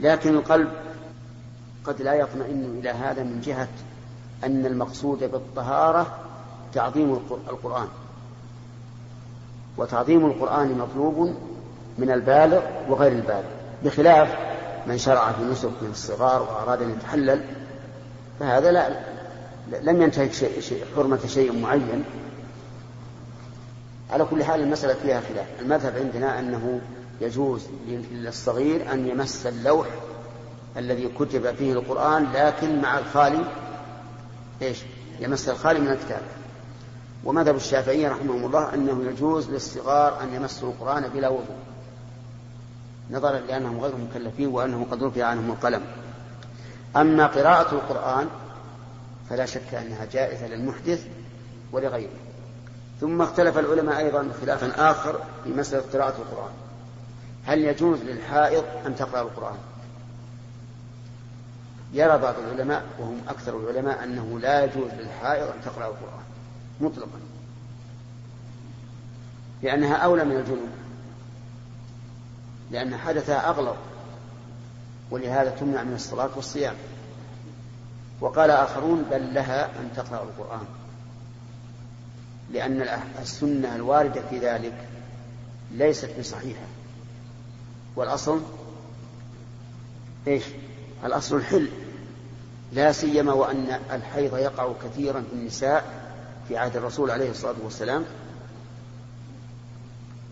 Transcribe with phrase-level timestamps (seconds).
[0.00, 0.68] لكن القلب
[1.84, 3.68] قد لا يطمئن إلى هذا من جهة
[4.44, 6.18] أن المقصود بالطهارة
[6.74, 7.88] تعظيم القرآن.
[9.76, 11.34] وتعظيم القرآن مطلوب
[11.98, 13.48] من البالغ وغير البالغ
[13.84, 14.28] بخلاف
[14.86, 17.44] من شرع في نسك من الصغار وأراد أن يتحلل
[18.40, 18.90] فهذا لا
[19.82, 22.04] لم ينتهك شيء شيء حرمة شيء معين.
[24.10, 25.46] على كل حال المسألة فيها خلاف.
[25.60, 26.80] المذهب عندنا أنه
[27.20, 27.66] يجوز
[28.12, 29.86] للصغير أن يمس اللوح
[30.76, 33.44] الذي كتب فيه القرآن لكن مع الخالي
[34.62, 34.78] إيش؟
[35.20, 36.22] يمس الخالي من الكتاب.
[37.24, 41.56] ومذهب الشافعية رحمهم الله أنه يجوز للصغار أن يمسوا القرآن بلا وضوء.
[43.10, 45.82] نظرا لأنهم غير مكلفين وأنه قد رفع عنهم القلم.
[46.96, 48.28] أما قراءة القرآن
[49.30, 51.06] فلا شك أنها جائزة للمحدث
[51.72, 52.10] ولغيره.
[53.00, 56.67] ثم اختلف العلماء أيضا خلافا آخر في مسألة قراءة القرآن.
[57.48, 59.56] هل يجوز للحائض أن تقرأ القرآن؟
[61.92, 66.24] يرى بعض العلماء وهم أكثر العلماء أنه لا يجوز للحائض أن تقرأ القرآن
[66.80, 67.20] مطلقا
[69.62, 70.68] لأنها أولى من الجنوب
[72.70, 73.76] لأن حدثها أغلظ
[75.10, 76.74] ولهذا تمنع من الصلاة والصيام.
[78.20, 80.66] وقال آخرون بل لها أن تقرأ القرآن
[82.52, 82.88] لأن
[83.22, 84.88] السنة الواردة في ذلك
[85.72, 86.67] ليست بصحيحة.
[87.98, 88.40] والأصل
[90.26, 90.44] إيش؟
[91.04, 91.68] الأصل الحل.
[92.72, 95.84] لا سيما وأن الحيض يقع كثيرا في النساء
[96.48, 98.04] في عهد الرسول عليه الصلاة والسلام.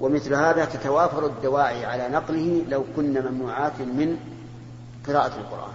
[0.00, 4.18] ومثل هذا تتوافر الدواعي على نقله لو كن ممنوعات من
[5.06, 5.72] قراءة القرآن.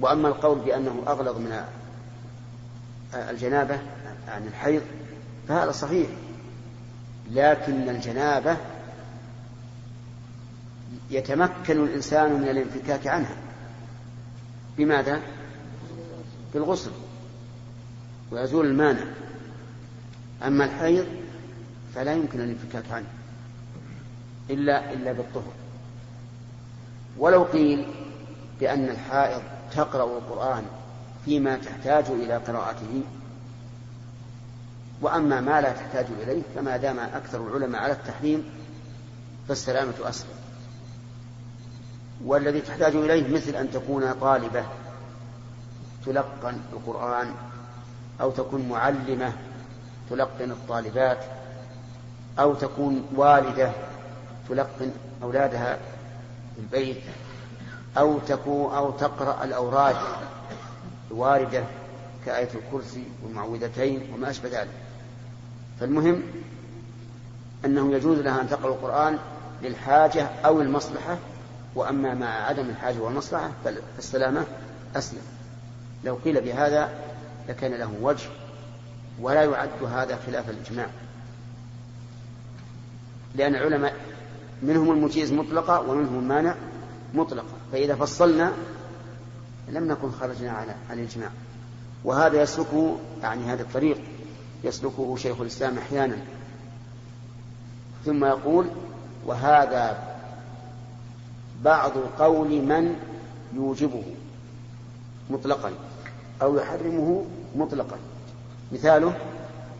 [0.00, 1.64] وأما القول بأنه أغلظ من
[3.14, 3.78] الجنابة
[4.28, 4.82] عن الحيض
[5.48, 6.08] فهذا صحيح.
[7.30, 8.56] لكن الجنابة
[11.10, 13.36] يتمكن الإنسان من الانفكاك عنها.
[14.76, 15.20] بماذا؟
[16.54, 16.90] بالغسل.
[18.30, 19.04] ويزول المانع.
[20.42, 21.06] أما الحيض
[21.94, 23.08] فلا يمكن الانفكاك عنه.
[24.50, 25.52] إلا إلا بالطهر.
[27.18, 27.86] ولو قيل
[28.60, 29.42] بأن الحائض
[29.72, 30.64] تقرأ القرآن
[31.24, 33.02] فيما تحتاج إلى قراءته
[35.00, 38.44] وأما ما لا تحتاج إليه فما دام أكثر العلماء على التحريم
[39.48, 40.37] فالسلامة أسلم.
[42.24, 44.64] والذي تحتاج إليه مثل أن تكون طالبة
[46.06, 47.34] تلقن القرآن
[48.20, 49.32] أو تكون معلمة
[50.10, 51.18] تلقن الطالبات
[52.38, 53.72] أو تكون والدة
[54.48, 54.90] تلقن
[55.22, 55.78] أولادها
[56.54, 57.02] في البيت
[57.98, 59.96] أو تكون أو تقرأ الأوراد
[61.10, 61.64] الواردة
[62.26, 64.70] كآية الكرسي والمعوذتين وما أشبه ذلك.
[65.80, 66.22] فالمهم
[67.64, 69.18] أنه يجوز لها أن تقرأ القرآن
[69.62, 71.18] للحاجة أو المصلحة
[71.74, 73.50] وأما مع عدم الحاجة والمصلحة
[73.96, 74.44] فالسلامة
[74.96, 75.22] أسلم.
[76.04, 76.88] لو قيل بهذا
[77.48, 78.28] لكان له وجه
[79.20, 80.86] ولا يعد هذا خلاف الإجماع.
[83.34, 83.94] لأن العلماء
[84.62, 86.54] منهم المجيز مطلقة ومنهم المانع
[87.14, 87.54] مطلقة.
[87.72, 88.52] فإذا فصلنا
[89.68, 91.30] لم نكن خرجنا على الإجماع.
[92.04, 93.98] وهذا يسلكه يعني هذا الطريق
[94.64, 96.16] يسلكه شيخ الإسلام أحيانا.
[98.04, 98.66] ثم يقول
[99.26, 100.07] وهذا
[101.64, 102.96] بعض قول من
[103.54, 104.02] يوجبه
[105.30, 105.72] مطلقا
[106.42, 107.24] أو يحرمه
[107.56, 107.96] مطلقا.
[108.72, 109.16] مثاله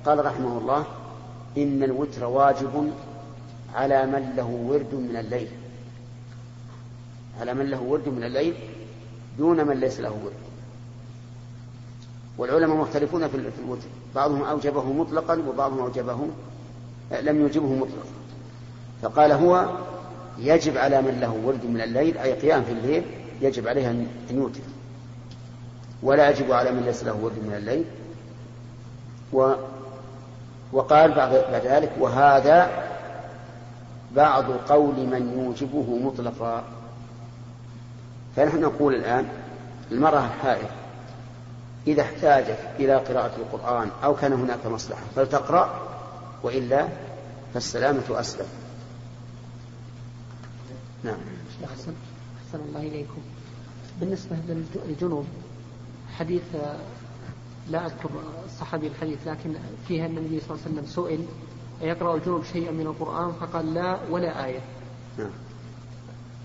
[0.07, 0.85] قال رحمه الله
[1.59, 2.93] إن الوتر واجب
[3.75, 5.49] على من له ورد من الليل.
[7.41, 8.55] على من له ورد من الليل
[9.39, 10.33] دون من ليس له ورد.
[12.39, 13.89] والعلماء مختلفون في الوتر.
[14.15, 16.19] بعضهم أوجبه مطلقا وبعضهم أوجبه
[17.23, 18.09] لم يوجبه مطلقا.
[19.03, 19.79] فقال هو
[20.39, 23.05] يجب على من له ورد من الليل أي قيام في الليل
[23.41, 24.61] يجب عليه أن يوتر.
[26.03, 27.85] ولا يجب على من ليس له ورد من الليل.
[29.33, 29.53] و
[30.73, 32.71] وقال بعد ذلك وهذا
[34.17, 36.63] بعض قول من يوجبه مطلقا.
[38.37, 39.29] فنحن نقول الآن
[39.93, 40.69] المرأة الحائض
[41.87, 45.81] إذا احتاجت إلى قراءة القرآن أو كان هناك مصلحة فلتقرأ
[46.43, 46.89] وإلا
[47.55, 48.47] فالسلامة أسلم.
[51.05, 51.19] نعم.
[51.65, 51.93] أحسن,
[52.47, 53.21] أحسن الله إليكم.
[54.01, 54.37] بالنسبة
[54.89, 55.25] للجنوب
[56.17, 56.43] حديث
[57.71, 58.11] لا أذكر
[58.61, 59.55] صحابي الحديث لكن
[59.89, 61.27] فيها النبي صلى الله عليه وسلم سئل
[61.89, 64.61] يقرأ الجنوب شيئا من القرآن؟ فقال لا ولا آية.
[65.19, 65.31] نعم.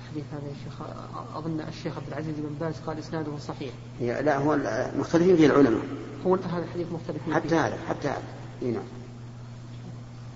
[0.04, 0.88] الحديث هذا يا شيخ
[1.36, 3.74] أظن الشيخ عبد العزيز بن باز قال إسناده صحيح.
[4.02, 4.58] لا هو
[5.00, 5.82] مختلفين فيه العلماء.
[6.26, 8.24] هو هذا الحديث مختلف حتى هذا حتى هذا.
[8.62, 8.84] نعم.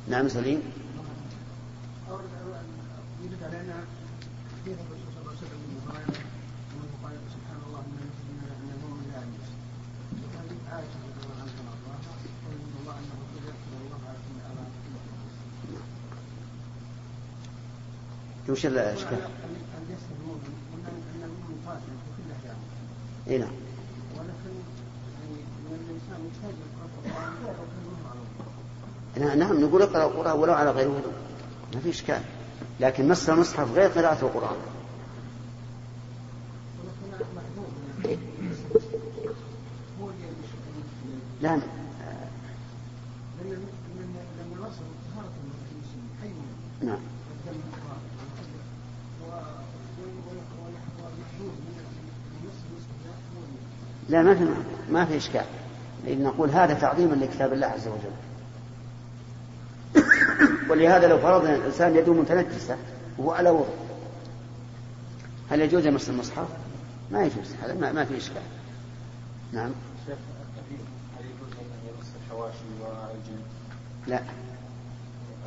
[0.10, 0.62] نعم سليم.
[18.50, 19.18] وش الاشكال؟
[23.28, 23.50] اي نعم.
[29.38, 30.90] نعم نقول اقرأ القرآن ولو على غير
[31.74, 32.22] ما في إشكال.
[32.80, 34.58] لكن مس المصحف غير قراءة القرآن.
[41.42, 41.60] لا
[46.82, 47.00] نعم.
[54.10, 54.48] لا ما في
[54.92, 55.46] ما في إشكال.
[56.08, 58.12] نقول هذا تعظيما لكتاب الله عز وجل.
[60.70, 62.78] ولهذا لو فرضنا الإنسان يده متنجسة
[63.18, 63.88] وهو على وضوء
[65.50, 66.48] هل يجوز يمس المصحف؟
[67.12, 68.42] ما يجوز هذا ما, ما في إشكال.
[69.54, 69.72] نعم.
[74.08, 74.22] لا.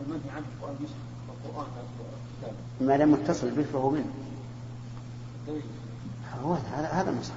[0.06, 0.44] المنهي عنه
[1.44, 1.66] القرآن
[2.80, 4.12] ما لم يتصل به فهو منه.
[6.44, 7.36] هو هذا هذا المصحف.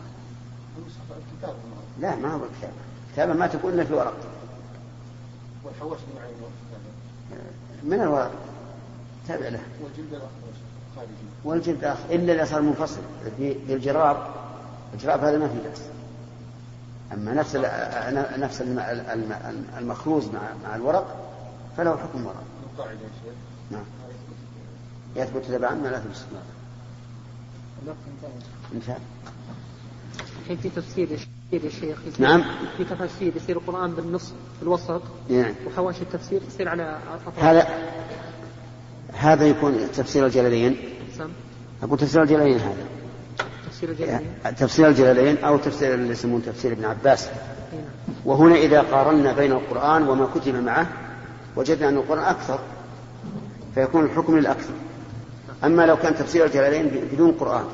[2.00, 2.72] لا ما هو الكتاب.
[3.14, 4.18] كتابة ما تكون إلا في ورق.
[5.64, 6.00] والحواش
[7.84, 8.32] من الورق
[9.28, 9.60] تابع له.
[9.82, 10.22] والجلد
[11.44, 13.02] والجلد الآخر إلا إذا صار منفصل.
[13.38, 14.28] في الجراب.
[14.94, 15.82] الجراب هذا ما في بأس.
[17.14, 17.56] أما نفس
[18.38, 18.64] نفس
[19.78, 21.16] المخروز مع مع الورق
[21.78, 22.44] فله حكم ورق.
[22.74, 23.34] القاعدة يا شيخ.
[23.72, 23.84] نعم.
[25.16, 26.26] يثبت تبعا ما لا تثبت
[28.74, 28.98] انتهى.
[30.42, 31.28] الحين في تفسير؟
[31.64, 31.98] يا شيخ.
[32.20, 32.44] نعم.
[32.78, 35.54] في تفسير يصير القرآن بالنص في الوسط نعم.
[35.68, 37.44] وحواشي التفسير تصير على أطراف.
[37.44, 37.68] هذا
[39.14, 40.78] هذا يكون تفسير الجلالين.
[41.18, 41.30] سم
[41.84, 42.86] أقول تفسير الجلالين هذا.
[43.68, 44.28] تفسير الجلالين.
[44.58, 47.28] تفسير الجلالين أو تفسير اللي يسمون تفسير ابن عباس.
[47.28, 47.84] نعم.
[48.26, 50.88] وهنا إذا قارنا بين القرآن وما كتب معه
[51.56, 52.60] وجدنا أن القرآن أكثر
[53.76, 54.74] فيكون الحكم للأكثر.
[55.64, 57.66] أما لو كان تفسير الجلالين بدون قرآن.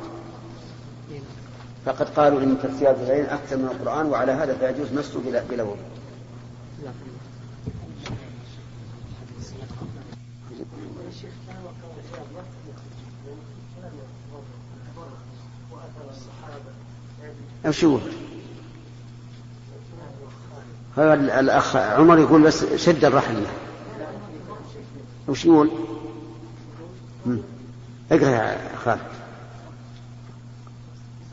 [1.86, 5.78] فقد قالوا إن تفسير الجلالين أكثر من القرآن وعلى هذا فيجوز مسه بلا بلا وضوء.
[17.70, 18.00] شو
[20.98, 23.44] هذا الأخ عمر يقول بس شد الرحل
[25.28, 25.72] وش يقول؟
[28.12, 29.09] اقرأ يا خالد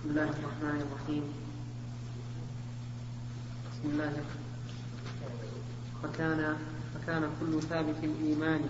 [0.07, 1.25] بسم الله الرحمن الرحيم.
[3.73, 4.13] بسم الله.
[6.03, 6.57] فكان
[6.95, 8.63] فكان كل ثابت الإيمان.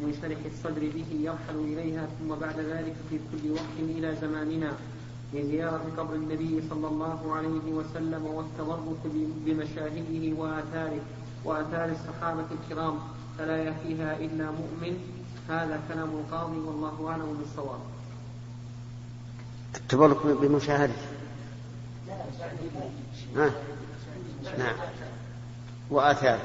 [0.00, 4.72] منشرح الصدر به يرحل إليها ثم بعد ذلك في كل وقت إلى زماننا.
[5.32, 9.02] لزيارة قبر النبي صلى الله عليه وسلم والتبرك
[9.46, 11.00] بمشاهده وآثاره
[11.44, 12.98] وآثار الصحابة الكرام.
[13.38, 14.94] فلا يأتيها إلا مؤمن.
[15.48, 17.93] هذا كلام القاضي والله أعلم بالصواب.
[19.76, 21.06] التبرك بمشاهدته
[23.36, 23.50] ها.
[24.58, 24.74] نعم.
[25.90, 26.38] وآثار.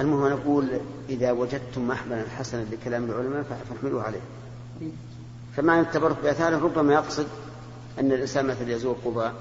[0.00, 4.20] المهم نقول إذا وجدتم محملا حسنا لكلام العلماء فاحملوه عليه.
[5.56, 7.26] فمعنى التبرك بآثاره ربما يقصد
[7.98, 9.34] أن الإنسان مثلا يزور قباء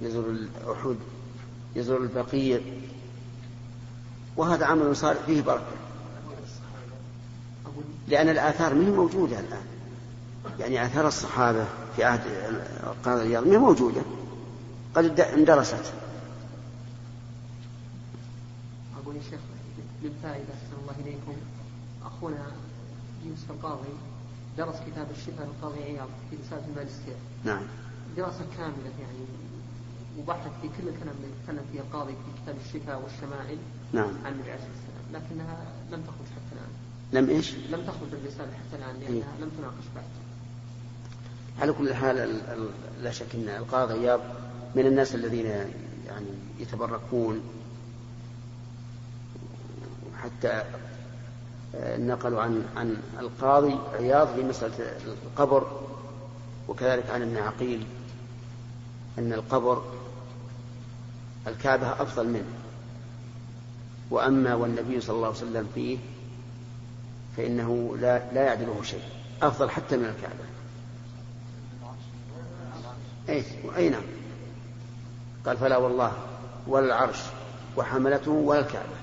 [0.00, 0.96] يزور الأحد
[1.76, 2.60] يزور البقيع
[4.36, 5.76] وهذا عمل صار فيه بركة.
[8.08, 9.66] لأن الآثار ما هي موجودة الآن.
[10.58, 12.20] يعني آثار الصحابة في عهد
[12.86, 14.02] القاضي الرياض ما هي موجودة.
[14.94, 15.92] قد اندرست.
[19.02, 19.40] أقول يا شيخ
[20.02, 21.36] للفائدة أحسن الله إليكم.
[22.04, 22.46] أخونا
[23.26, 23.88] يوسف القاضي
[24.58, 27.16] درس كتاب الشفاء للقاضي عياض في رسالة الماجستير.
[27.44, 27.62] نعم.
[28.16, 29.18] دراسة كاملة يعني
[30.18, 33.58] وبحث في كل الكلام اللي يتكلم فيه القاضي في كتاب الشفاء والشمائل.
[33.94, 34.10] نعم.
[34.24, 35.22] عن النبي عليه والسلام.
[35.24, 35.56] لكنها
[35.90, 37.24] لم تخرج حتى الآن.
[37.24, 40.04] لم إيش؟ لم تخرج الرساله حتى الآن لأنها لم تناقش بعد.
[41.60, 42.40] على كل حال
[43.02, 44.20] لا شك إن القاضي عياض
[44.74, 45.46] من الناس الذين
[46.06, 46.26] يعني
[46.60, 47.40] يتبركون.
[50.22, 50.62] حتى
[51.74, 54.74] آه، نقلوا عن عن القاضي عياض في مسألة
[55.26, 55.80] القبر
[56.68, 57.86] وكذلك عن ابن عقيل
[59.18, 59.82] أن القبر
[61.46, 62.63] الكعبة أفضل منه.
[64.10, 65.98] وأما والنبي صلى الله عليه وسلم فيه
[67.36, 69.02] فإنه لا, لا يعدله شيء
[69.42, 70.44] أفضل حتى من الكعبة.
[73.28, 73.44] أي
[73.76, 74.02] أي نعم.
[75.46, 76.12] قال فلا والله
[76.66, 77.18] ولا العرش
[77.76, 78.94] وحملته ولا الكعبة.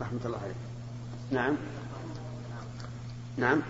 [0.00, 0.54] رحمة الله عليه
[1.30, 1.56] نعم.
[3.36, 3.60] نعم.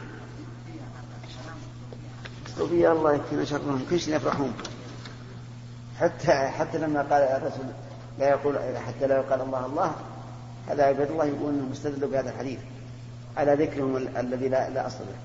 [2.47, 4.53] الصوفية الله يكفينا شرهم كل شيء يفرحون
[6.03, 7.67] حتى حتى لما قال الرسول
[8.19, 9.95] لا يقول حتى لا يقال الله الله
[10.69, 12.59] هذا عباد الله يقول انهم استدلوا بهذا الحديث.
[13.37, 15.17] على ذكرهم الذي لا, لا أصل له.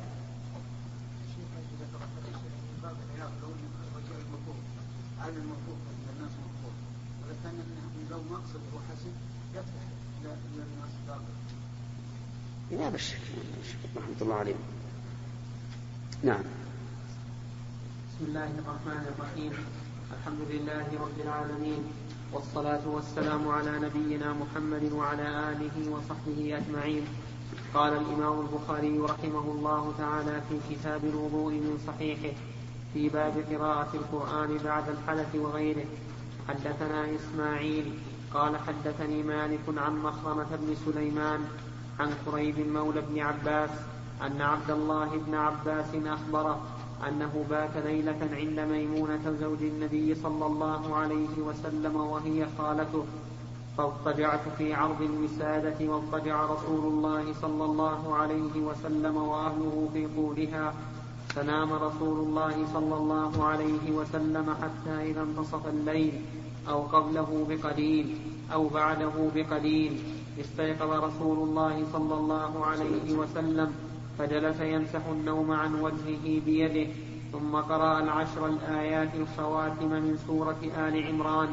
[12.72, 13.18] لا بالشك
[13.98, 14.60] رحمة الله عليهم
[16.24, 16.44] نعم.
[18.10, 19.54] بسم الله الرحمن الرحيم.
[20.08, 21.84] الحمد لله رب العالمين
[22.34, 27.04] والصلاة والسلام على نبينا محمد وعلى آله وصحبه أجمعين.
[27.74, 32.36] قال الإمام البخاري رحمه الله تعالى في كتاب الوضوء من صحيحه
[32.94, 35.86] في باب قراءة القرآن بعد الحدث وغيره.
[36.48, 38.00] حدثنا إسماعيل
[38.34, 41.40] قال حدثني مالك عن مخرمة بن سليمان
[42.00, 43.70] عن قريب مولى بن عباس
[44.22, 46.62] أن عبد الله بن عباس أخبره
[47.08, 53.06] أنه بات ليلة عند ميمونة زوج النبي صلى الله عليه وسلم وهي خالته
[53.78, 60.74] فاضطجعت في عرض الوسادة واضطجع رسول الله صلى الله عليه وسلم وأهله في طولها
[61.30, 66.22] فنام رسول الله صلى الله عليه وسلم حتى إذا انتصف الليل
[66.70, 68.18] أو قبله بقليل
[68.54, 70.04] أو بعده بقليل
[70.40, 73.74] استيقظ رسول الله صلى الله عليه وسلم
[74.20, 76.92] فجلس يمسح النوم عن وجهه بيده
[77.32, 81.50] ثم قرأ العشر الآيات الخواتم من سورة آل عمران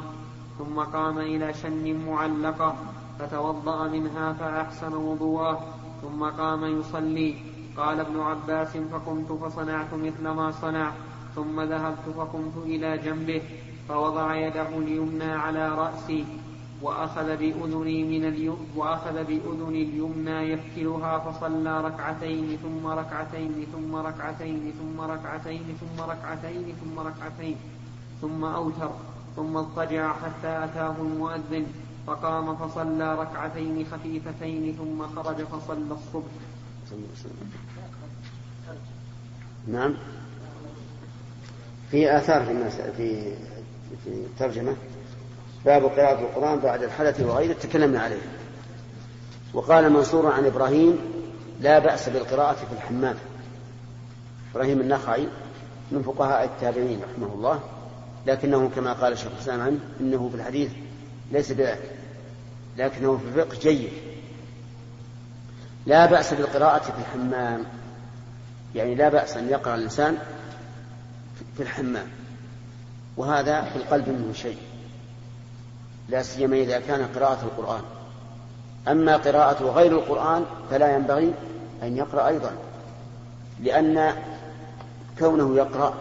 [0.59, 2.77] ثم قام إلى شن معلقة
[3.19, 7.35] فتوضأ منها فأحسن وضوءه ثم قام يصلي.
[7.77, 10.93] قال ابن عباس فقمت فصنعت مثل ما صنع
[11.35, 13.43] ثم ذهبت فقمت إلى جنبه
[13.89, 16.25] فوضع يده اليمنى على رأسي
[16.85, 18.25] وأخذ بأذني من
[18.77, 27.01] وأخذ بأذني اليمنى يفتلها فصلى ركعتين ثم ركعتين ثم ركعتين ثم ركعتين ثم ركعتين ثم
[27.01, 27.57] ركعتين
[28.21, 28.91] ثم أوتر
[29.37, 31.67] ثم اضطجع حتى أتاه المؤذن
[32.07, 36.33] فقام فصلى ركعتين خفيفتين ثم خرج فصلى الصبح.
[39.69, 39.95] نعم.
[41.91, 43.37] في آثار في في
[44.05, 44.77] في الترجمة
[45.65, 48.23] باب قراءة القرآن بعد الحدث وغيره تكلمنا عليه.
[49.55, 50.99] وقال منصور عن إبراهيم
[51.61, 53.17] لا بأس بالقراءة في الحمام.
[54.55, 55.29] إبراهيم النخعي
[55.91, 57.61] من فقهاء التابعين رحمه الله
[58.27, 60.71] لكنه كما قال الشيخ الإسلام عنه إنه في الحديث
[61.33, 61.91] ليس بذلك
[62.79, 63.93] لكنه في الفقه جيد.
[65.87, 67.65] لا بأس بالقراءة في الحمام.
[68.75, 70.19] يعني لا بأس أن يقرأ الإنسان
[71.57, 72.07] في الحمام
[73.17, 74.59] وهذا في القلب منه شيء.
[76.09, 77.83] لا سيما إذا كان قراءة القرآن.
[78.89, 81.35] أما قراءة غير القرآن فلا ينبغي
[81.83, 82.53] أن يقرأ أيضا
[83.61, 84.15] لأن
[85.19, 85.95] كونه يقرأ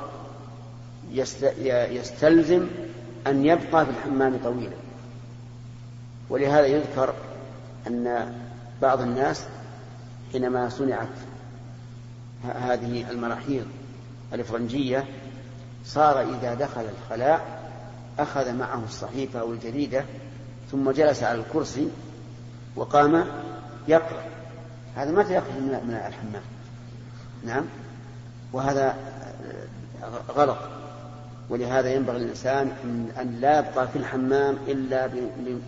[1.91, 2.67] يستلزم
[3.27, 4.75] أن يبقى في الحمام طويلا.
[6.29, 7.13] ولهذا يذكر
[7.87, 8.33] أن
[8.81, 9.45] بعض الناس
[10.31, 11.07] حينما صنعت
[12.43, 13.65] هذه المراحيض
[14.33, 15.05] الإفرنجية
[15.85, 17.62] صار إذا دخل الخلاء
[18.19, 20.05] أخذ معه الصحيفة أو الجريدة
[20.71, 21.87] ثم جلس على الكرسي
[22.75, 23.25] وقام
[23.87, 24.23] يقرأ.
[24.95, 26.43] هذا متى يخرج من الحمام.
[27.45, 27.65] نعم.
[28.53, 28.95] وهذا
[30.35, 30.57] غلط.
[31.49, 32.71] ولهذا ينبغي للإنسان
[33.21, 35.09] أن لا يبقى في الحمام إلا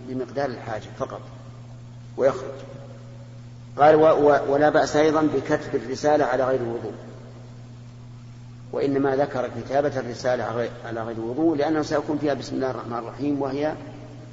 [0.08, 1.22] بمقدار الحاجة فقط.
[2.18, 2.52] ويخرج.
[3.78, 3.96] قال
[4.50, 6.94] ولا بأس أيضا بكتب الرسالة على غير الوضوء.
[8.76, 13.74] وإنما ذكر كتابة الرسالة على غير وضوء لأنه سيكون فيها بسم الله الرحمن الرحيم وهي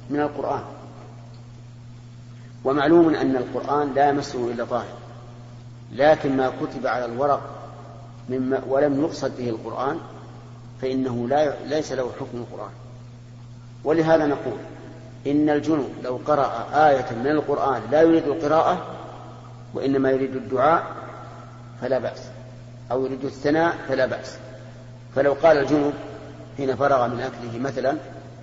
[0.09, 0.63] من القرآن.
[2.63, 4.95] ومعلوم أن القرآن لا يمسه إلا طاهر
[5.91, 7.41] لكن ما كتب على الورق
[8.29, 9.99] مما ولم يقصد به القرآن
[10.81, 12.71] فإنه لا ليس له حكم القرآن.
[13.83, 14.57] ولهذا نقول
[15.27, 18.85] إن الجنوب لو قرأ آية من القرآن لا يريد القراءة
[19.73, 20.83] وإنما يريد الدعاء
[21.81, 22.32] فلا بأس.
[22.93, 24.37] أو يريد الثناء فلا بأس.
[25.15, 25.93] فلو قال الجنوب
[26.57, 27.97] حين فرغ من أكله مثلا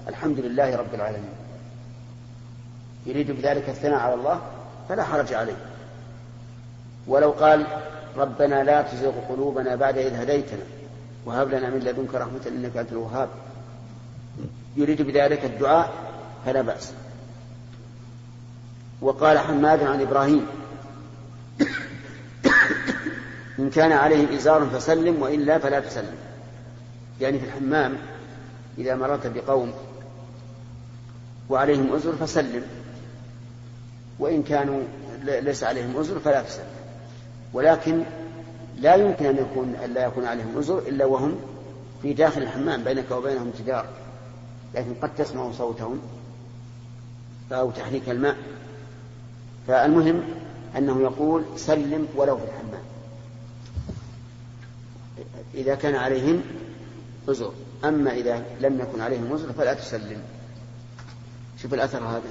[0.09, 1.35] الحمد لله رب العالمين.
[3.07, 4.41] يريد بذلك الثناء على الله
[4.89, 5.57] فلا حرج عليه.
[7.07, 7.67] ولو قال
[8.17, 10.63] ربنا لا تزغ قلوبنا بعد إذ هديتنا
[11.27, 13.29] وهب لنا من لدنك رحمة إنك أنت الوهاب.
[14.77, 15.91] يريد بذلك الدعاء
[16.47, 16.93] فلا بأس.
[19.03, 20.47] وقال حماد عن إبراهيم
[23.61, 26.17] إن كان عليه إزار فسلم وإلا فلا تسلم.
[27.21, 27.97] يعني في الحمام
[28.79, 29.73] إذا مررت بقوم
[31.49, 32.63] وعليهم أزر فسلم.
[34.19, 34.83] وإن كانوا
[35.23, 36.65] ليس عليهم أزر فلا تسلم.
[37.53, 38.03] ولكن
[38.79, 41.37] لا يمكن أن يكون أن لا يكون عليهم أزر إلا وهم
[42.03, 43.87] في داخل الحمام بينك وبينهم جدار.
[44.75, 46.01] لكن قد تسمع صوتهم
[47.53, 48.37] أو تحريك الماء.
[49.69, 50.23] فالمهم
[50.79, 52.80] أنه يقول سلم ولو في الحمام.
[55.55, 56.43] إذا كان عليهم
[57.29, 57.53] أزر
[57.85, 60.23] أما إذا لم يكن عليهم أزر فلا تسلم.
[61.63, 62.23] شوف الأثر هذا.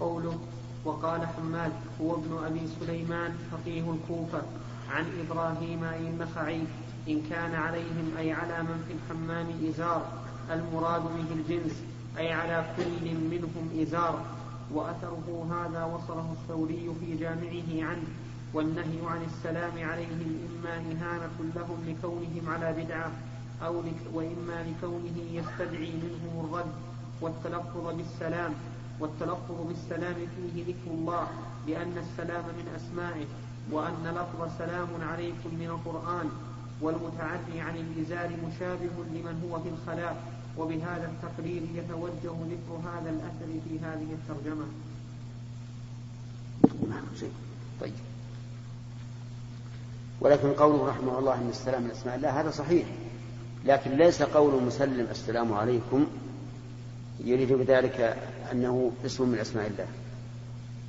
[0.00, 0.38] قوله
[0.84, 4.42] وقال حماد هو ابن أبي سليمان فقيه الكوفة
[4.90, 6.60] عن إبراهيم النخعي
[7.08, 10.06] إن كان عليهم أي على من في الحمام إزار
[10.50, 11.72] المراد به الجنس
[12.18, 14.24] أي على كل منهم إزار
[14.72, 18.02] وأثره هذا وصله الثوري في جامعه عنه
[18.54, 23.10] والنهي عن السلام عليهم إما إهانة لهم لكونهم على بدعة
[23.64, 26.72] أو لك وإما لكونه يستدعي منهم الرد
[27.20, 28.54] والتلفظ بالسلام
[29.00, 31.28] والتلفظ بالسلام فيه ذكر الله
[31.68, 33.26] لأن السلام من أسمائه
[33.70, 36.30] وأن لفظ سلام عليكم من القرآن
[36.80, 43.78] والمتعدي عن الإزار مشابه لمن هو في الخلاء وبهذا التقرير يتوجه ذكر هذا الأثر في
[43.82, 44.64] هذه الترجمة.
[47.80, 47.92] طيب.
[50.20, 52.86] ولكن قوله رحمه الله إن السلام من أسماء الله هذا صحيح.
[53.64, 56.06] لكن ليس قول مسلم السلام عليكم
[57.24, 58.16] يريد بذلك
[58.52, 59.86] أنه اسم من أسماء الله.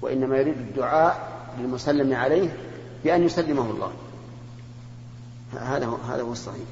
[0.01, 2.57] وإنما يريد الدعاء للمسلم عليه
[3.03, 3.93] بأن يسلمه الله.
[5.53, 6.67] هذا هو هذا هو الصحيح.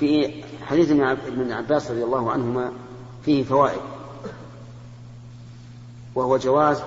[0.00, 2.72] في حديث ابن عباس رضي الله عنهما
[3.24, 3.80] فيه فوائد
[6.14, 6.82] وهو جواز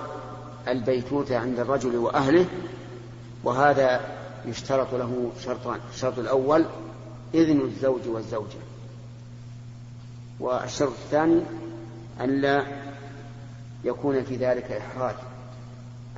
[0.68, 2.46] البيتوتة عند الرجل وأهله
[3.44, 4.00] وهذا
[4.46, 6.64] يشترط له شرطان الشرط الأول
[7.34, 8.58] إذن الزوج والزوجة
[10.40, 11.40] والشرط الثاني
[12.20, 12.66] أن لا
[13.84, 15.14] يكون في ذلك إحراج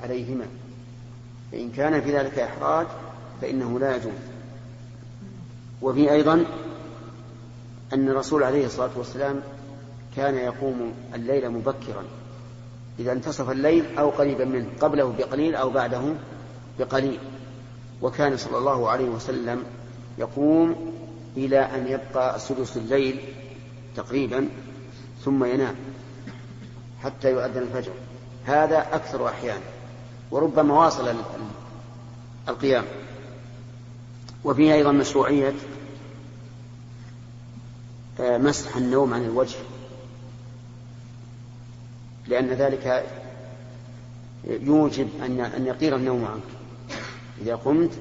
[0.03, 0.45] عليهما
[1.51, 2.87] فإن كان في ذلك إحراج
[3.41, 4.13] فإنه لا يجوز.
[5.81, 6.45] وفي أيضا
[7.93, 9.41] أن الرسول عليه الصلاة والسلام
[10.15, 12.03] كان يقوم الليل مبكرا.
[12.99, 16.01] إذا انتصف الليل أو قريبا منه قبله بقليل أو بعده
[16.79, 17.19] بقليل.
[18.01, 19.63] وكان صلى الله عليه وسلم
[20.17, 20.93] يقوم
[21.37, 23.19] إلى أن يبقى سدس الليل
[23.95, 24.49] تقريبا
[25.25, 25.75] ثم ينام
[27.03, 27.91] حتى يؤذن الفجر.
[28.45, 29.65] هذا أكثر أحيانا
[30.31, 31.15] وربما واصل
[32.49, 32.85] القيام.
[34.43, 35.53] وفيه أيضا مشروعية
[38.19, 39.57] مسح النوم عن الوجه.
[42.27, 43.05] لأن ذلك
[44.47, 46.43] يوجب أن أن يطير النوم عنك.
[47.41, 47.91] إذا قمت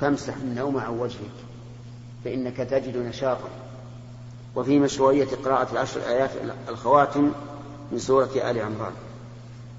[0.00, 1.38] فامسح النوم عن وجهك
[2.24, 3.48] فإنك تجد نشاطا.
[4.56, 6.30] وفي مشروعية قراءة العشر آيات
[6.68, 7.32] الخواتم
[7.92, 8.92] من سورة آل عمران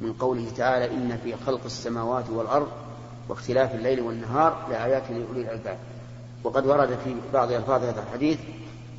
[0.01, 2.67] من قوله تعالى إن في خلق السماوات والأرض
[3.29, 5.77] واختلاف الليل والنهار لآيات لأولي الألباب.
[6.43, 8.39] وقد ورد في بعض ألفاظ هذا الحديث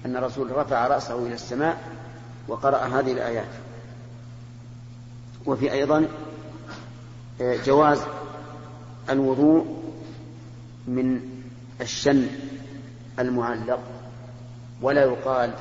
[0.07, 1.79] أن الرسول رفع رأسه إلى السماء
[2.49, 3.49] وقرأ هذه الآيات.
[5.47, 6.09] وفي أيضا
[7.41, 8.01] آه، جواز
[9.11, 9.67] الوضوء
[10.87, 11.21] من
[11.81, 12.27] الشن
[13.19, 13.81] المعلق
[14.83, 15.53] ولا يقال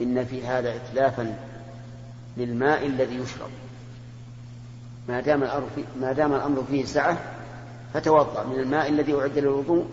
[0.00, 1.38] إن في هذا إتلافا
[2.36, 3.50] للماء الذي يشرب.
[5.08, 7.18] ما دام الأمر فيه ما دام الأمر فيه سعة
[7.94, 9.86] فتوضأ من الماء الذي أعد للوضوء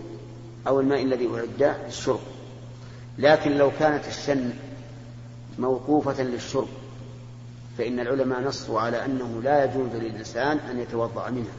[0.67, 2.19] أو الماء الذي أعد للشرب.
[3.21, 4.53] لكن لو كانت الشن
[5.59, 6.67] موقوفة للشرب
[7.77, 11.53] فإن العلماء نصوا على أنه لا يجوز للإنسان أن يتوضأ منها.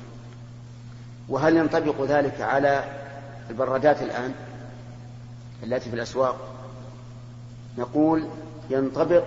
[1.29, 2.85] وهل ينطبق ذلك على
[3.51, 4.35] البرادات الآن
[5.63, 6.37] التي في الأسواق؟
[7.79, 8.27] نقول
[8.71, 9.25] ينطبق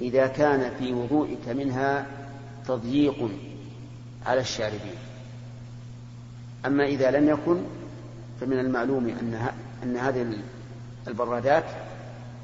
[0.00, 2.06] إذا كان في وضوئك منها
[2.68, 3.30] تضييق
[4.26, 4.98] على الشاربين.
[6.66, 7.62] أما إذا لم يكن
[8.40, 9.50] فمن المعلوم أن
[9.82, 10.22] أن هذه
[11.08, 11.64] البرادات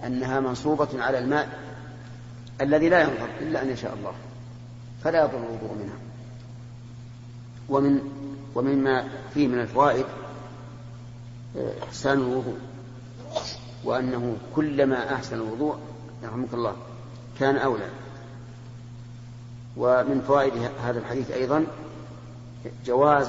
[0.07, 1.59] أنها منصوبة على الماء
[2.61, 4.12] الذي لا ينظر إلا أن يشاء الله
[5.05, 5.98] فلا يضر الوضوء منها.
[7.68, 8.00] ومن
[8.55, 10.07] ومما فيه من الفوائد
[11.83, 12.59] إحسان الوضوء
[13.85, 15.79] وأنه كلما أحسن الوضوء
[16.24, 16.77] رحمك الله
[17.38, 17.88] كان أولى.
[19.77, 20.53] ومن فوائد
[20.85, 21.66] هذا الحديث أيضا
[22.87, 23.29] جواز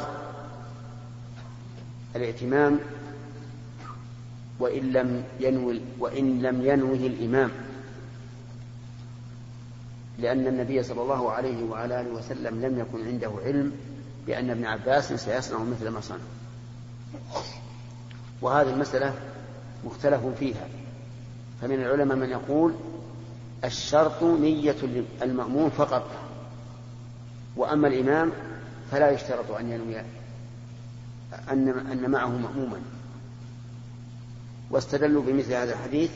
[2.15, 2.79] الائتمام
[4.59, 7.51] وإن لم ينوي وإن لم ينوه الإمام.
[10.19, 13.71] لأن النبي صلى الله عليه وعلى آله وسلم لم يكن عنده علم
[14.27, 16.17] بأن ابن عباس سيصنع مثل ما صنع.
[18.41, 19.13] وهذه المسألة
[19.85, 20.67] مختلف فيها.
[21.61, 22.73] فمن العلماء من يقول
[23.63, 24.75] الشرط نية
[25.21, 26.07] المأمون فقط
[27.55, 28.31] وأما الإمام
[28.91, 29.99] فلا يشترط أن ينوي
[31.51, 32.81] أن أن معه مأموما.
[34.71, 36.11] واستدلوا بمثل هذا الحديث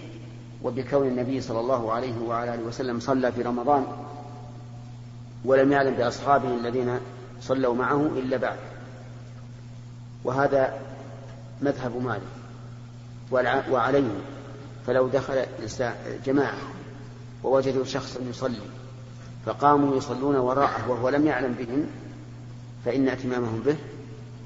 [0.64, 3.86] وبكون النبي صلى الله عليه وعلى آله وسلم صلى في رمضان
[5.46, 7.00] ولم يعلم بأصحابه الذين
[7.42, 8.58] صلوا معه إلا بعد.
[10.24, 10.80] وهذا
[11.62, 12.22] مذهب مالك
[13.72, 14.10] وعليه.
[14.88, 15.46] فلو دخل
[16.26, 16.58] جماعة
[17.44, 18.62] ووجدوا شخصا يصلي
[19.46, 21.86] فقاموا يصلون وراءه وهو لم يعلم بهم
[22.86, 23.76] فإن ائتمامهم به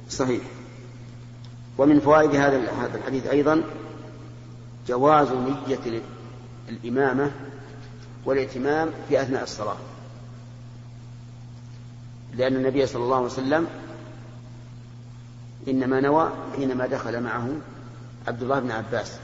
[0.09, 0.41] صحيح.
[1.77, 2.57] ومن فوائد هذا
[2.95, 3.63] الحديث أيضا
[4.87, 6.01] جواز نية
[6.69, 7.31] الإمامة
[8.25, 9.77] والائتمام في أثناء الصلاة.
[12.33, 13.67] لأن النبي صلى الله عليه وسلم
[15.67, 17.49] إنما نوى حينما دخل معه
[18.27, 19.17] عبد الله بن عباس.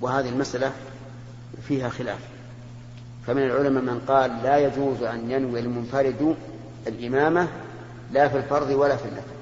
[0.00, 0.72] وهذه المسألة
[1.68, 2.20] فيها خلاف.
[3.26, 6.36] فمن العلماء من قال لا يجوز أن ينوي المنفرد
[6.86, 7.48] الإمامة
[8.12, 9.36] لا في الفرض ولا في النفل.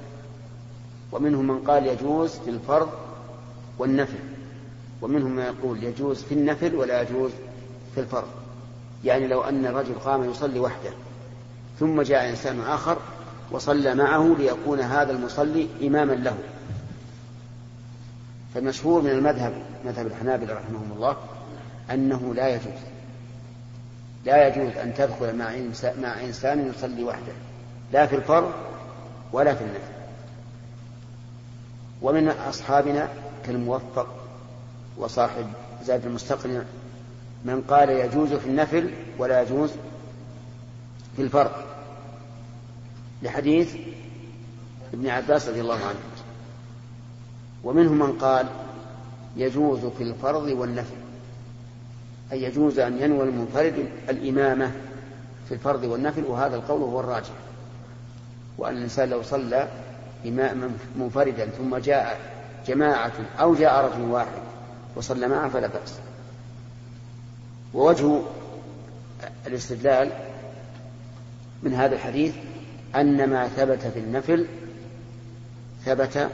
[1.11, 2.89] ومنهم من قال يجوز في الفرض
[3.79, 4.34] والنفل.
[5.01, 7.31] ومنهم من يقول يجوز في النفل ولا يجوز
[7.95, 8.27] في الفرض.
[9.03, 10.91] يعني لو أن الرجل قام يصلي وحده
[11.79, 12.97] ثم جاء إنسان آخر
[13.51, 16.37] وصلى معه ليكون هذا المصلي إماما له.
[18.53, 19.53] فالمشهور من المذهب
[19.85, 21.17] مذهب الحنابلة رحمهم الله
[21.91, 22.79] أنه لا يجوز.
[24.25, 25.55] لا يجوز أن تدخل مع
[26.01, 27.33] مع إنسان يصلي وحده
[27.93, 28.51] لا في الفرض
[29.33, 29.95] ولا في النفل.
[32.01, 33.09] ومن أصحابنا
[33.45, 34.24] كالموفق
[34.97, 35.45] وصاحب
[35.83, 36.63] زاد المستقنع
[37.45, 39.71] من قال يجوز في النفل ولا يجوز
[41.15, 41.51] في الفرض
[43.23, 43.75] لحديث
[44.93, 45.99] ابن عباس رضي الله عنه.
[47.63, 48.47] ومنهم من قال
[49.37, 50.95] يجوز في الفرض والنفل.
[52.31, 54.71] أي يجوز أن ينوي المنفرد الإمامة
[55.47, 57.33] في الفرض والنفل وهذا القول هو الراجح.
[58.57, 59.67] وأن الإنسان لو صلى
[60.25, 62.19] إماما منفردا ثم جاء
[62.67, 64.41] جماعة أو جاء رجل واحد
[64.95, 65.93] وصلى معه فلا بأس.
[67.73, 68.21] ووجه
[69.47, 70.11] الاستدلال
[71.63, 72.33] من هذا الحديث
[72.95, 74.47] أن ما ثبت في النفل
[75.85, 76.29] ثبت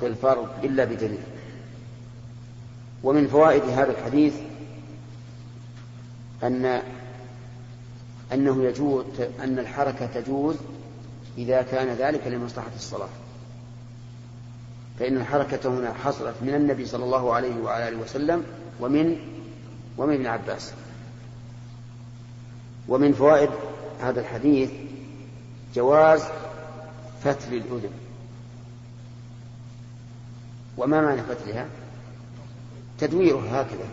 [0.00, 1.20] في الفرض إلا بدليل.
[3.02, 4.34] ومن فوائد هذا الحديث
[6.42, 6.82] أن
[8.32, 9.04] أنه يجوز
[9.42, 10.56] أن الحركة تجوز
[11.38, 13.08] إذا كان ذلك لمصلحة الصلاة.
[14.98, 18.44] فإن الحركة هنا حصلت من النبي صلى الله عليه وعلى آله وسلم
[18.80, 19.16] ومن
[19.98, 20.72] ومن ابن عباس.
[22.88, 23.50] ومن فوائد
[24.00, 24.70] هذا الحديث
[25.74, 26.22] جواز
[27.24, 27.90] فتل الأذن.
[30.76, 31.66] وما معنى فتلها؟
[32.98, 33.88] تدويرها هكذا.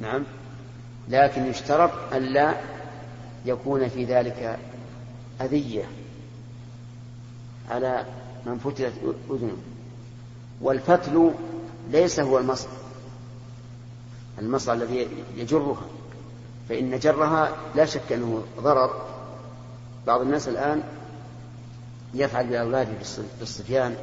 [0.00, 0.24] نعم.
[1.08, 2.54] لكن يشترط أن لا
[3.46, 4.58] يكون في ذلك
[5.40, 5.84] أذية
[7.70, 8.06] على
[8.46, 8.92] من فتلت
[9.30, 9.56] أذنه.
[10.60, 11.30] والفتل
[11.90, 12.68] ليس هو المصر
[14.38, 15.82] المصر الذي يجرها.
[16.68, 19.02] فإن جرها لا شك أنه ضرر.
[20.06, 20.82] بعض الناس الآن
[22.14, 22.90] يفعل بأولاده
[23.40, 23.96] بالصفيان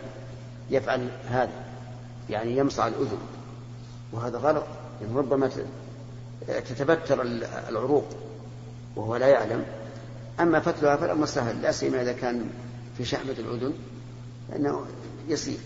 [0.70, 1.64] يفعل هذا.
[2.30, 3.18] يعني يمصع الأذن.
[4.12, 4.64] وهذا غلط.
[5.02, 5.50] يعني ربما
[6.48, 7.22] تتبتر
[7.70, 8.06] العروق
[8.96, 9.66] وهو لا يعلم.
[10.40, 11.62] أما فتلها فالأمر سهل.
[11.62, 12.50] لا سيما إذا كان
[12.98, 13.74] في شحمة الأذن
[14.50, 14.86] فإنه
[15.28, 15.58] يسير.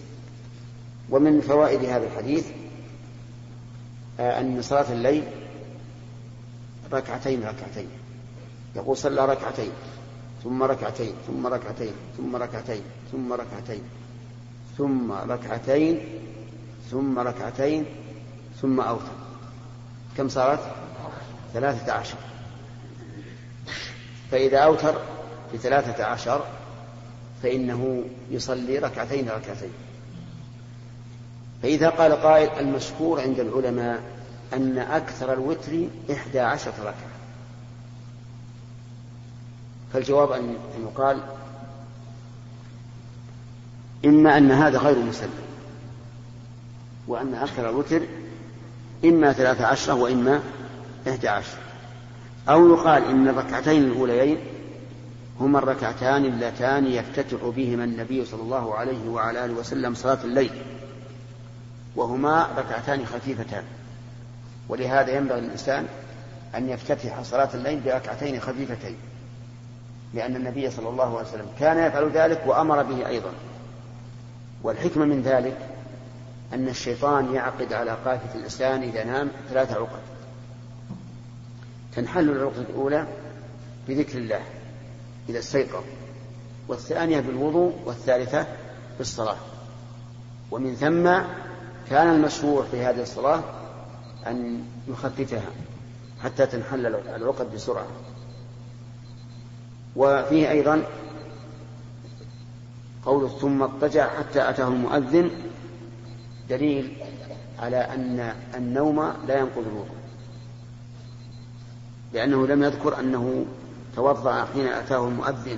[1.12, 2.48] ومن فوائد هذا الحديث
[4.20, 5.24] آه، أن صلاة الليل
[6.94, 7.88] ركعتين ركعتين.
[8.76, 9.72] يقول صلى ركعتين
[10.44, 13.82] ثم ركعتين ثم ركعتين ثم ركعتين ثم ركعتين
[14.78, 16.00] ثم ركعتين
[16.92, 17.86] ثم ركعتين
[18.62, 19.12] ثم أوتر.
[20.18, 20.60] كم صارت؟
[21.54, 22.18] ثلاثة عشر.
[24.32, 25.02] فإذا أوتر
[25.54, 26.46] بثلاثة عشر
[27.44, 29.72] فإنه يصلي ركعتين ركعتين.
[31.64, 34.02] فإذا قال قائل المشهور عند العلماء
[34.54, 37.10] أن أكثر الوتر إحدى عشرة ركعة.
[39.94, 41.20] فالجواب أن يقال
[44.06, 45.30] إما أن هذا غير مسلم
[47.08, 48.02] وأن أكثر الوتر
[49.06, 50.42] إما ثلاثة عشرة وإما
[51.08, 51.58] إحدى عشر
[52.50, 54.38] أو يقال إن الركعتين الأوليين
[55.40, 60.52] هما الركعتان اللتان يفتتح بهما النبي صلى الله عليه وعلى آله وسلم صلاة الليل.
[61.96, 63.64] وهما ركعتان خفيفتان.
[64.70, 65.88] ولهذا ينبغي للإنسان
[66.56, 68.98] أن يفتتح صلاة الليل بركعتين خفيفتين.
[70.14, 73.32] لأن النبي صلى الله عليه وسلم كان يفعل ذلك وأمر به أيضا.
[74.64, 75.58] والحكمة من ذلك
[76.54, 80.00] أن الشيطان يعقد على قافة الإنسان إذا نام ثلاث عقد.
[81.96, 83.08] تنحل العقد الأولى
[83.88, 84.42] بذكر الله
[85.30, 85.84] إذا استيقظ
[86.68, 88.46] والثانية بالوضوء والثالثة
[88.98, 89.38] بالصلاة.
[90.52, 91.08] ومن ثم
[91.90, 93.44] كان المشروع في هذه الصلاة
[94.28, 95.50] أن يخففها
[96.24, 97.88] حتى تنحل العقد بسرعة.
[99.96, 100.84] وفيه أيضا
[103.06, 105.32] قول ثم اضطجع حتى أتاه المؤذن
[106.50, 106.98] دليل
[107.60, 110.00] على أن النوم لا ينقض الوضوء.
[112.14, 113.46] لأنه لم يذكر أنه
[113.96, 115.58] توضأ حين أتاه المؤذن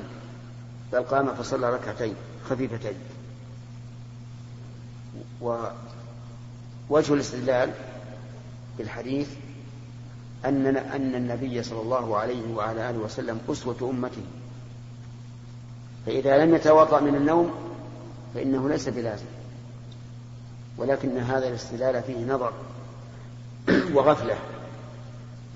[0.93, 2.15] بل قام فصلى ركعتين
[2.49, 2.95] خفيفتين.
[6.91, 7.71] ووجه الاستدلال
[8.77, 9.27] بالحديث
[10.45, 14.21] أن أن النبي صلى الله عليه وعلى آله وسلم أسوة أمته.
[16.05, 17.51] فإذا لم يتوضأ من النوم
[18.35, 19.25] فإنه ليس بلازم.
[20.77, 22.53] ولكن هذا الاستدلال فيه نظر
[23.95, 24.35] وغفلة.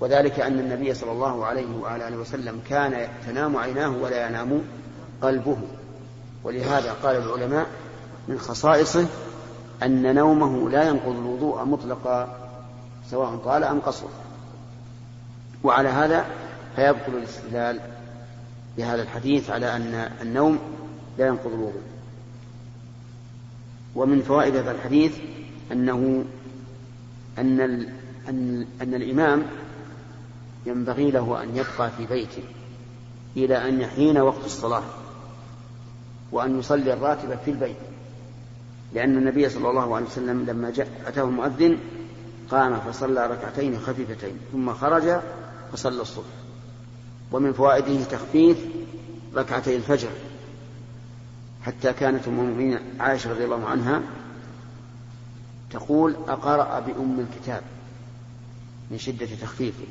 [0.00, 4.62] وذلك أن النبي صلى الله عليه وعلى آله وسلم كان تنام عيناه ولا ينام
[5.22, 5.58] قلبه.
[6.44, 7.66] ولهذا قال العلماء
[8.28, 9.06] من خصائصه
[9.82, 12.38] أن نومه لا ينقض الوضوء مطلقا
[13.10, 14.06] سواء طال أم قصر.
[15.64, 16.26] وعلى هذا
[16.76, 17.80] فيبطل الاستدلال
[18.76, 20.58] بهذا الحديث على أن النوم
[21.18, 21.82] لا ينقض الوضوء.
[23.94, 25.18] ومن فوائد هذا الحديث
[25.72, 26.24] أنه
[27.38, 27.60] أن
[28.28, 29.42] أن أن الإمام
[30.66, 32.42] ينبغي له أن يبقى في بيته
[33.36, 34.82] إلى أن يحين وقت الصلاة
[36.32, 37.76] وأن يصلي الراتبة في البيت.
[38.94, 41.78] لأن النبي صلى الله عليه وسلم لما جاء أتاه المؤذن
[42.50, 45.20] قام فصلى ركعتين خفيفتين ثم خرج
[45.72, 46.24] فصلى الصبح.
[47.32, 48.58] ومن فوائده تخفيف
[49.34, 50.10] ركعتي الفجر.
[51.62, 54.02] حتى كانت أم المؤمنين عائشة رضي الله عنها
[55.70, 57.62] تقول أقرأ بأم الكتاب
[58.90, 59.86] من شدة تخفيفه.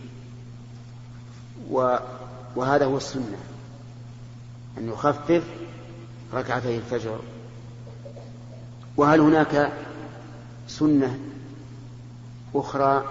[2.55, 3.37] وهذا هو السنة
[4.77, 5.43] أن يخفف
[6.33, 7.19] ركعتي الفجر
[8.97, 9.71] وهل هناك
[10.67, 11.19] سنة
[12.55, 13.05] أخرى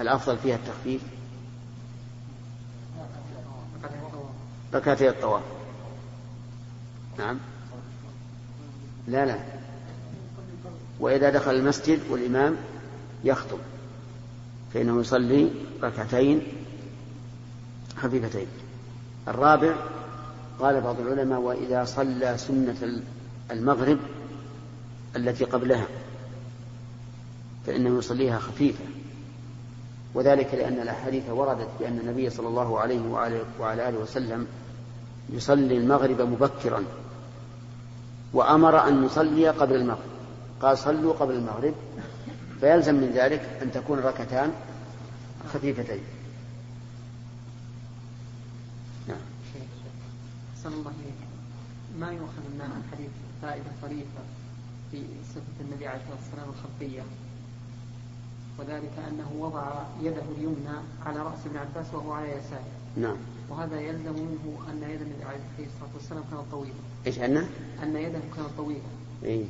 [0.00, 1.02] الأفضل فيها التخفيف؟
[4.74, 5.42] ركعتي الطواف.
[7.18, 7.38] نعم.
[9.08, 9.38] لا لا.
[11.00, 12.56] وإذا دخل المسجد والإمام
[13.24, 13.58] يخطب
[14.74, 15.50] فإنه يصلي
[15.82, 16.42] ركعتين
[17.96, 18.46] خفيفتين.
[19.28, 19.74] الرابع
[20.60, 23.02] قال بعض العلماء وإذا صلى سنة
[23.50, 23.98] المغرب
[25.16, 25.86] التي قبلها
[27.66, 28.84] فإنه يصليها خفيفة.
[30.14, 33.00] وذلك لأن الأحاديث وردت بأن النبي صلى الله عليه
[33.60, 34.46] وعلى آله وسلم
[35.30, 36.84] يصلي المغرب مبكرا
[38.32, 40.12] وأمر أن نصلي قبل المغرب.
[40.62, 41.74] قال صلوا قبل المغرب
[42.60, 44.52] فيلزم من ذلك أن تكون ركعتان
[45.52, 46.00] خفيفتين.
[49.08, 49.18] نعم.
[50.66, 50.92] الله
[51.98, 53.10] ما يؤخذ من الحديث
[53.42, 54.22] فائدة طريفة
[54.92, 55.02] في
[55.34, 57.02] صفة النبي عليه الصلاة والسلام الخلقية
[58.58, 62.64] وذلك أنه وضع يده اليمنى على رأس ابن عباس وهو على يساره.
[62.96, 63.16] نعم.
[63.50, 66.74] وهذا يلزم منه أن يد النبي عليه الصلاة والسلام كانت طويلة.
[67.06, 67.36] إيش أن؟
[67.82, 68.80] أن يده كانت طويلة.
[69.22, 69.44] إيه؟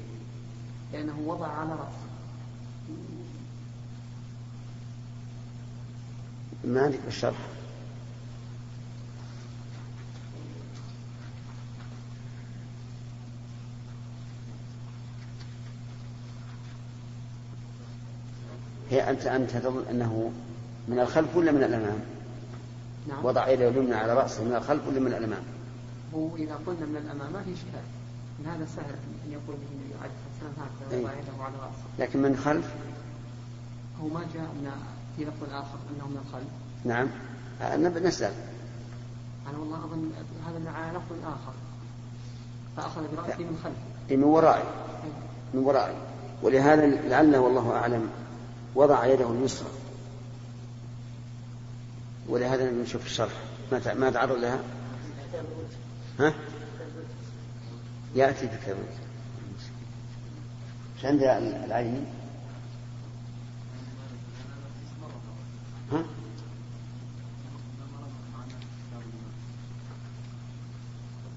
[0.93, 2.13] لأنه وضع على رأسه.
[6.65, 7.37] ما عندك بالشرح
[18.93, 20.33] هي أنت أنت تظن أنه
[20.89, 21.99] من الخلف ولا من الأمام؟
[23.09, 23.25] نعم.
[23.25, 25.43] وضع يده اليمنى على رأسه من الخلف ولا من الأمام؟
[26.15, 27.85] هو إذا قلنا من الأمام ما في إشكال.
[28.39, 28.95] من هذا سهل
[29.27, 31.85] أن يقول به النبي عليه الصلاة والسلام هكذا وضع يده على رأسه.
[31.99, 32.75] لكن من خلف؟
[34.03, 34.71] هو ما جاء من
[35.17, 36.49] في لفظ آخر أنه من الخلف.
[36.85, 37.09] نعم.
[38.07, 38.33] نسأل.
[39.51, 40.11] أنا والله أظن
[40.47, 41.53] هذا على لفظ آخر
[42.77, 44.17] فأخذ برأسه من خلفه.
[44.17, 44.65] من ورائي.
[45.55, 45.95] من ورائي.
[46.43, 48.11] ولهذا لعله والله أعلم
[48.75, 49.69] وضع يده اليسرى
[52.29, 53.33] ولهذا نشوف الشرح
[53.73, 54.61] ما ما تعرض لها
[56.19, 56.35] ها؟
[58.15, 58.77] يأتي بكتاب
[60.97, 61.23] إيش عند
[61.65, 62.05] العيني؟
[65.93, 66.05] ها؟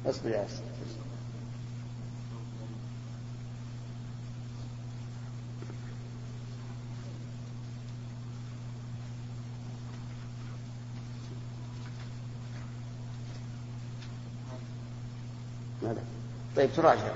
[0.05, 0.74] اصبر يا أسف.
[16.55, 17.11] طيب تراجع.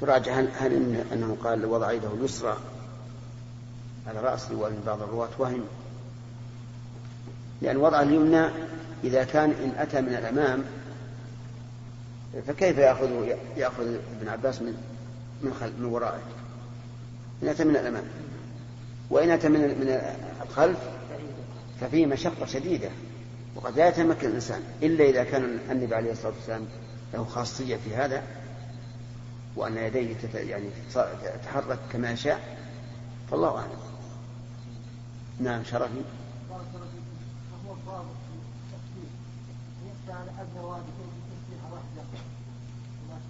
[0.00, 2.56] تراجع هل, هل إن أنه قال وضع يده اليسرى
[4.06, 5.64] على رأسه ومن بعض الرواة؟ وهم.
[7.62, 8.48] لأن وضع اليمنى
[9.04, 10.64] إذا كان إن أتى من الأمام
[12.46, 13.10] فكيف يأخذ
[13.56, 13.86] يأخذ
[14.20, 14.74] ابن عباس من
[15.42, 16.22] من, خل من ورائه؟
[17.42, 18.04] إن أتى من الأمام.
[19.10, 20.00] وإن أتى من من
[20.42, 20.78] الخلف
[21.80, 22.88] ففيه مشقة شديدة
[23.56, 26.66] وقد لا يتمكن الإنسان إلا إذا كان النبي عليه الصلاة والسلام
[27.14, 28.22] له خاصية في هذا
[29.56, 30.70] وأن يديه يعني
[31.24, 32.56] تتحرك كما يشاء
[33.30, 33.78] فالله أعلم.
[35.40, 36.02] نعم شرفي.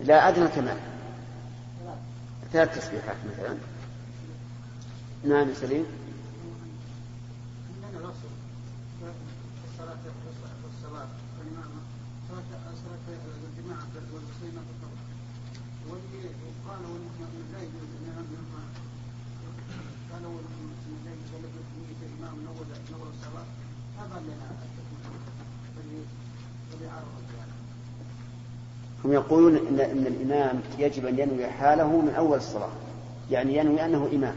[0.00, 0.78] لا أدنى كمان
[2.52, 3.56] ثلاث تسبيحات مثلا.
[5.24, 5.86] نعم سليم.
[29.04, 32.70] هم يقولون إن, إن الإمام يجب أن ينوي حاله من أول الصلاة.
[33.30, 34.34] يعني ينوي أنه إمام.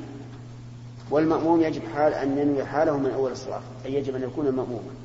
[1.10, 3.62] والمأموم يجب حال أن ينوي حاله من أول الصلاة.
[3.86, 5.05] أي يجب أن يكون مأموما.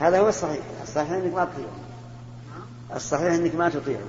[0.00, 0.60] هذا هو الصحيح.
[0.82, 1.68] الصحيح إنك ما تطيع.
[2.94, 4.00] الصحيح إنك ما تطيع.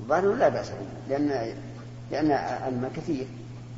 [0.00, 0.76] الظاهر لا بأس به
[1.08, 1.54] لأن
[2.10, 2.30] لأن
[2.68, 3.26] الماء كثير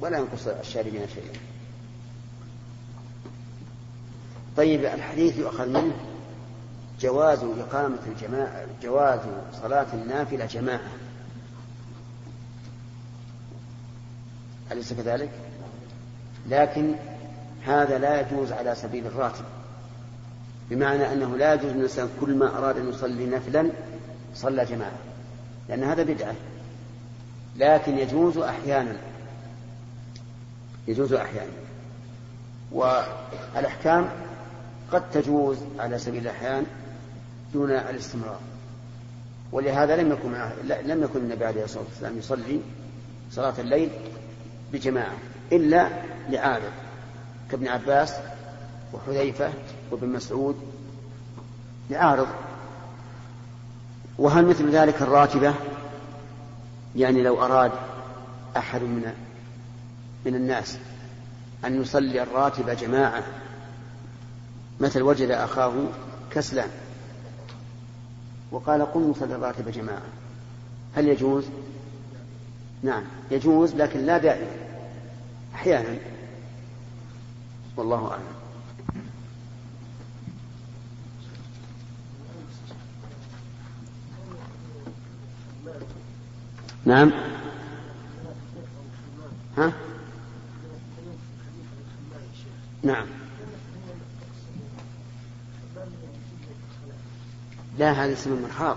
[0.01, 1.33] ولا ينقص الشاربين شيئا
[4.57, 6.10] طيب الحديث يؤخذ منه.
[7.01, 9.21] جواز إقامة الجماعة جواز
[9.63, 10.91] صلاة النافلة جماعة.
[14.73, 15.31] أليس كذلك؟
[16.49, 16.95] لكن
[17.67, 19.45] هذا لا يجوز على سبيل الراتب.
[20.71, 23.71] بمعنى أنه لا يجوز الإنسان كل ما أراد أن يصلي نفلا
[24.35, 24.99] صلى جماعة.
[25.69, 26.35] لأن هذا بدعة.
[27.57, 28.97] لكن يجوز أحيانا.
[30.89, 31.53] يجوز أحيانا.
[32.73, 34.09] والأحكام
[34.93, 36.67] قد تجوز على سبيل الأحيان.
[37.53, 38.41] دون الاستمرار.
[39.53, 40.33] ولهذا لم يكن
[40.85, 42.61] لم يكن النبي عليه الصلاة والسلام يصلي
[43.33, 43.91] صلاة الليل
[44.73, 45.17] بجماعة
[45.53, 45.89] إلا
[46.29, 46.73] لعارض
[47.51, 48.15] كابن عباس
[48.93, 49.51] وحذيفة
[49.91, 50.57] وابن مسعود
[51.91, 52.27] لعارض
[54.19, 55.55] وهل مثل ذلك الراتبة؟
[56.97, 57.73] يعني لو أراد
[58.57, 59.13] أحد من
[60.27, 60.79] من الناس
[61.65, 63.23] أن يصلي الراتب جماعة
[64.81, 65.73] مثل وجد أخاه
[66.31, 66.71] كسلان.
[68.53, 70.03] وقال قم نصلي الراتب جماعة.
[70.95, 71.45] هل يجوز؟
[72.83, 74.51] نعم يجوز لكن لا دائما
[75.55, 75.99] أحيانا.
[77.77, 78.41] والله أعلم.
[86.85, 87.13] نعم.
[89.59, 89.73] ها؟
[92.83, 93.20] نعم.
[97.79, 98.77] لا هذا اسم المرحاض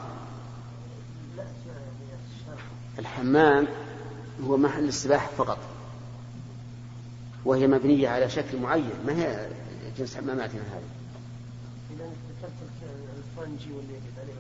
[2.99, 3.67] الحمام
[4.47, 5.57] هو محل السباحة فقط
[7.45, 9.49] وهي مبنية على شكل معين ما هي
[9.97, 10.89] جنس حماماتنا هذه؟
[11.91, 12.53] إذا ذكرت
[13.17, 14.33] الفرنجي واللي عليه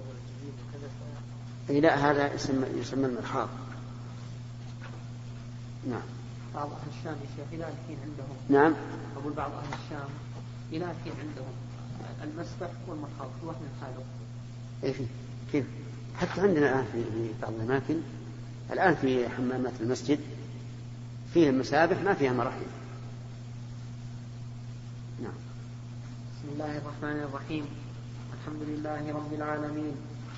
[1.69, 3.49] وكذا لا هذا يسمى, يسمى المرحاض
[5.89, 6.01] نعم.
[6.55, 8.37] بعض أهل الشام يا شيخ يلاكين عندهم.
[8.49, 8.73] نعم.
[9.17, 10.09] أقول بعض أهل الشام
[10.71, 11.53] يلاكين عندهم.
[12.23, 14.22] المسبح والمرحاض واحد من
[14.83, 14.95] إيش
[15.51, 15.65] كيف؟
[16.15, 17.03] حتى عندنا الآن في
[17.41, 17.95] بعض الأماكن
[18.71, 20.19] الآن في حمامات المسجد
[21.33, 22.67] فيها مسابح ما فيها مراحيض
[25.23, 25.33] نعم.
[26.35, 27.65] بسم الله الرحمن الرحيم.
[28.33, 29.93] الحمد لله رب العالمين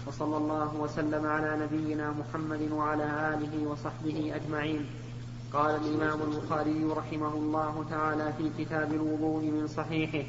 [0.08, 4.86] وصلى الله وسلم على نبينا محمد وعلى آله وصحبه أجمعين.
[5.54, 10.28] قال الإمام البخاري رحمه الله تعالى في كتاب الوضوء من صحيحه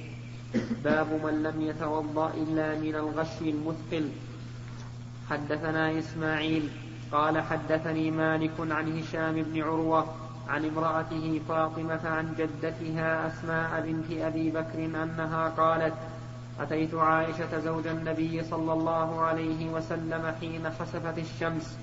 [0.84, 4.09] باب من لم يتوضأ إلا من الغش المثقل.
[5.30, 6.68] حدثنا إسماعيل
[7.12, 10.07] قال حدثني مالك عن هشام بن عروة
[10.48, 15.94] عن امرأته فاطمة عن جدتها أسماء بنت أبي بكر أنها قالت
[16.61, 21.78] أتيت عائشة زوج النبي صلى الله عليه وسلم حين خسفت الشمس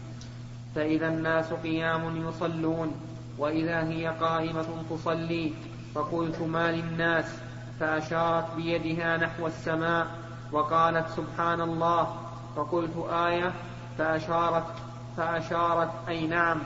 [0.76, 2.92] فإذا الناس قيام يصلون
[3.38, 5.54] وإذا هي قائمة تصلي
[5.96, 7.26] فقلت ما للناس؟
[7.80, 10.08] فأشارت بيدها نحو السماء
[10.52, 12.16] وقالت سبحان الله
[12.56, 13.54] فقلت آية
[13.98, 14.66] فأشارت
[15.18, 16.60] فأشارت أي نعم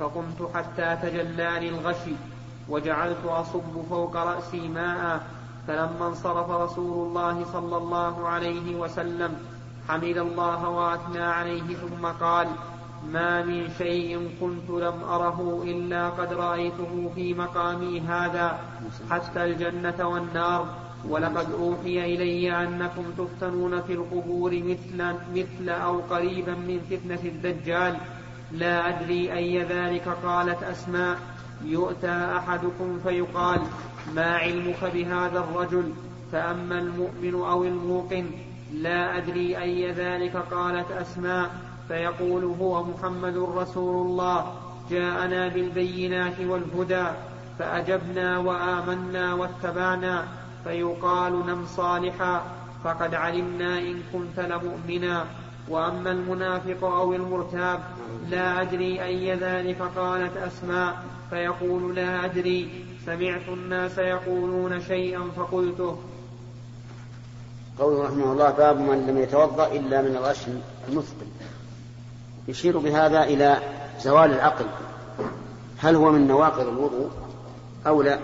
[0.00, 2.14] فقمت حتى تجلاني الغشي
[2.68, 5.20] وجعلت أصب فوق رأسي ماء
[5.68, 9.34] فلما انصرف رسول الله صلى الله عليه وسلم
[9.88, 12.48] حمد الله وأثنى عليه ثم قال
[13.08, 18.58] ما من شيء كنت لم أره إلا قد رأيته في مقامي هذا
[19.10, 20.66] حتى الجنة والنار.
[21.08, 27.96] ولقد أوحي إلي أنكم تفتنون في القبور مثل, مثل أو قريبا من فتنة الدجال.
[28.52, 31.18] لا أدري أي ذلك قالت أسماء.
[31.64, 33.60] يؤتى أحدكم فيقال
[34.14, 35.92] ما علمك بهذا الرجل؟
[36.32, 38.30] فأما المؤمن أو الموقن.
[38.74, 41.69] لا أدري أي ذلك قالت أسماء.
[41.90, 44.54] فيقول هو محمد رسول الله
[44.90, 47.06] جاءنا بالبينات والهدى
[47.58, 50.28] فأجبنا وآمنا واتبعنا
[50.64, 52.42] فيقال نم صالحا
[52.84, 55.26] فقد علمنا إن كنت لمؤمنا.
[55.68, 57.80] وأما المنافق أو المرتاب
[58.30, 62.84] لا أدري أي ذلك قالت أسماء فيقول لا أدري.
[63.06, 65.98] سمعت الناس يقولون شيئا فقلته.
[67.78, 70.46] قوله رحمه الله باب من لم يتوضأ إلا من الغش
[70.88, 71.26] المثقل.
[72.50, 73.58] يشير بهذا إلى
[74.00, 74.66] زوال العقل.
[75.78, 77.10] هل هو من نواقض الوضوء
[77.86, 78.18] أو لا؟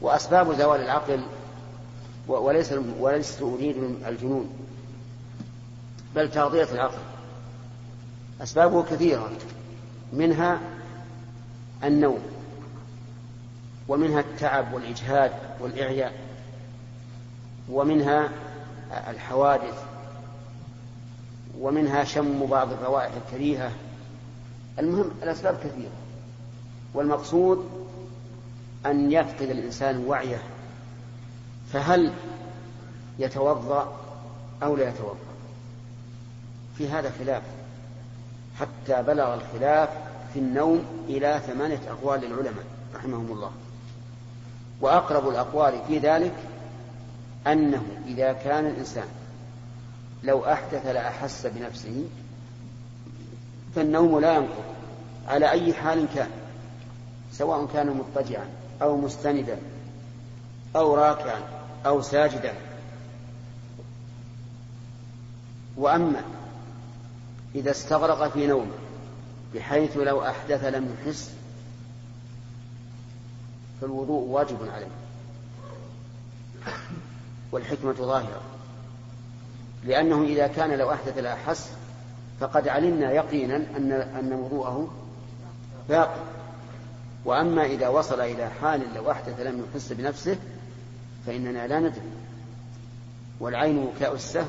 [0.00, 1.20] وأسباب زوال العقل
[2.28, 3.76] وليس وليس أريد
[4.06, 4.50] الجنون
[6.14, 6.98] بل تغطية العقل.
[8.42, 9.30] أسبابه كثيرة
[10.12, 10.60] منها
[11.84, 12.20] النوم
[13.88, 16.12] ومنها التعب والإجهاد والإعياء
[17.70, 18.28] ومنها
[19.08, 19.87] الحوادث.
[21.60, 23.72] ومنها شم بعض الروائح الكريهة.
[24.78, 25.92] المهم الأسباب كثيرة.
[26.94, 27.68] والمقصود
[28.86, 30.42] أن يفقد الإنسان وعيه
[31.72, 32.12] فهل
[33.18, 33.96] يتوضأ
[34.62, 35.28] أو لا يتوضأ؟
[36.78, 37.42] في هذا خلاف.
[38.60, 39.88] حتى بلغ الخلاف
[40.32, 43.50] في النوم إلى ثمانية أقوال للعلماء رحمهم الله.
[44.80, 46.34] وأقرب الأقوال في ذلك
[47.46, 49.08] أنه إذا كان الإنسان
[50.24, 52.04] لو أحدث لأحس بنفسه
[53.74, 54.64] فالنوم لا ينقض.
[55.26, 56.30] على أي حال كان
[57.32, 58.46] سواء كان مضطجعا
[58.82, 59.58] أو مستندا
[60.76, 61.40] أو راكعا
[61.86, 62.54] أو ساجدا.
[65.76, 66.22] وأما
[67.54, 68.78] إذا استغرق في نومه
[69.54, 71.34] بحيث لو أحدث لم يحس
[73.80, 74.86] فالوضوء واجب عليه.
[77.52, 78.57] والحكمة ظاهرة.
[79.84, 81.70] لأنه إذا كان لو أحدث لا أحس
[82.40, 84.88] فقد علمنا يقينا أن أن وضوءه
[85.88, 86.14] باق.
[87.24, 90.36] وأما إذا وصل إلى حال لو أحدث لم يحس بنفسه
[91.26, 92.10] فإننا لا ندري.
[93.40, 94.48] والعين وكاء السهل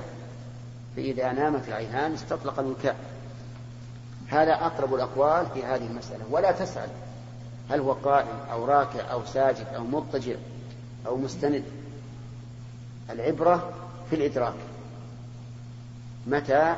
[0.95, 2.95] فإذا نامت العينان استطلق الوكاء.
[4.27, 6.25] هذا أقرب الأقوال في هذه المسألة.
[6.31, 6.89] ولا تسأل
[7.69, 10.35] هل هو قائم أو راكع أو ساجد أو مضطجع
[11.07, 11.63] أو مستند.
[13.09, 13.73] العبرة
[14.09, 14.53] في الإدراك.
[16.29, 16.75] متى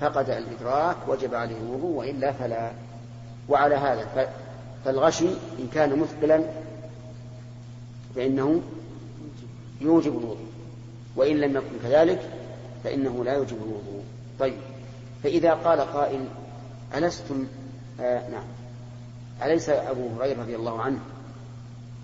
[0.00, 2.70] فقد الإدراك وجب عليه الوضوء وإلا فلا.
[3.48, 4.28] وعلى هذا
[4.84, 5.28] فالغشي
[5.58, 6.44] إن كان مثقلا
[8.16, 8.62] فإنه
[9.80, 10.46] يوجب الوضوء
[11.16, 12.30] وإن لم يكن كذلك
[12.84, 14.04] فإنه لا يوجب الوضوء.
[14.40, 14.56] طيب
[15.22, 16.28] فإذا قال قائل
[16.94, 17.46] ألستم؟
[18.00, 18.44] آه نعم.
[19.42, 20.98] أليس أبو هريرة رضي الله عنه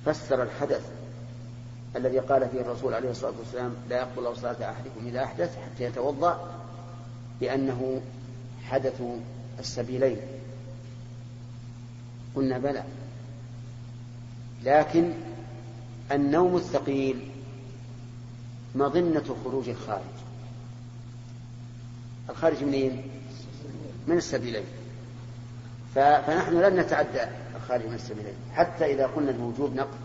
[0.07, 0.83] فسر الحدث
[1.97, 6.51] الذي قال فيه الرسول عليه الصلاة والسلام لا يقبل صلاة أحدكم إذا أحدث حتى يتوضأ
[7.41, 8.01] بأنه
[8.64, 9.03] حدث
[9.59, 10.16] السبيلين.
[12.34, 12.84] قلنا بلى.
[14.64, 15.12] لكن
[16.12, 17.28] النوم الثقيل
[18.74, 20.01] مظنة خروج الخارج.
[22.30, 23.03] الخارج منين؟
[24.07, 24.64] من السبيلين.
[25.95, 27.22] فنحن لن نتعدى
[27.57, 28.34] الخارج من السبيلين.
[28.53, 29.99] حتى إذا قلنا بوجوب نقض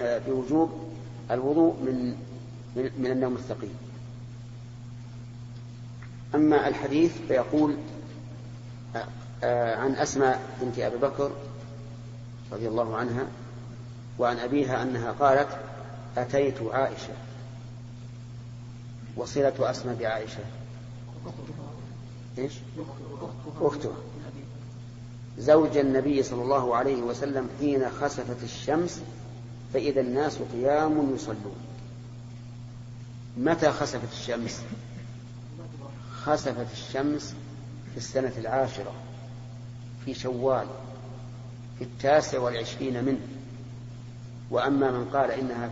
[0.00, 0.92] بوجوب
[1.30, 2.16] الوضوء من
[2.76, 3.74] من النوم الثقيل.
[6.34, 7.76] أما الحديث فيقول
[9.42, 11.30] عن أسماء بنت أبي بكر
[12.52, 13.26] رضي الله عنها
[14.18, 15.48] وعن أبيها أنها قالت
[16.16, 17.12] أتيت عائشة
[19.16, 20.44] وصلة أسماء بعائشة.
[22.38, 22.52] إيش؟
[23.60, 23.96] أختها.
[25.38, 29.02] زوج النبي صلى الله عليه وسلم حين خسفت الشمس
[29.74, 31.56] فإذا الناس قيام يصلون.
[33.36, 34.62] متى خسفت الشمس؟
[36.24, 37.34] خسفت الشمس
[37.90, 38.92] في السنة العاشرة
[40.04, 40.66] في شوال
[41.78, 43.26] في التاسع والعشرين منه.
[44.50, 45.70] وأما من قال إنها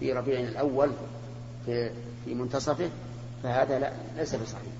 [0.00, 0.92] في ربيع الأول
[1.66, 1.90] في,
[2.24, 2.90] في منتصفه
[3.42, 4.72] فهذا لا ليس بصحيح.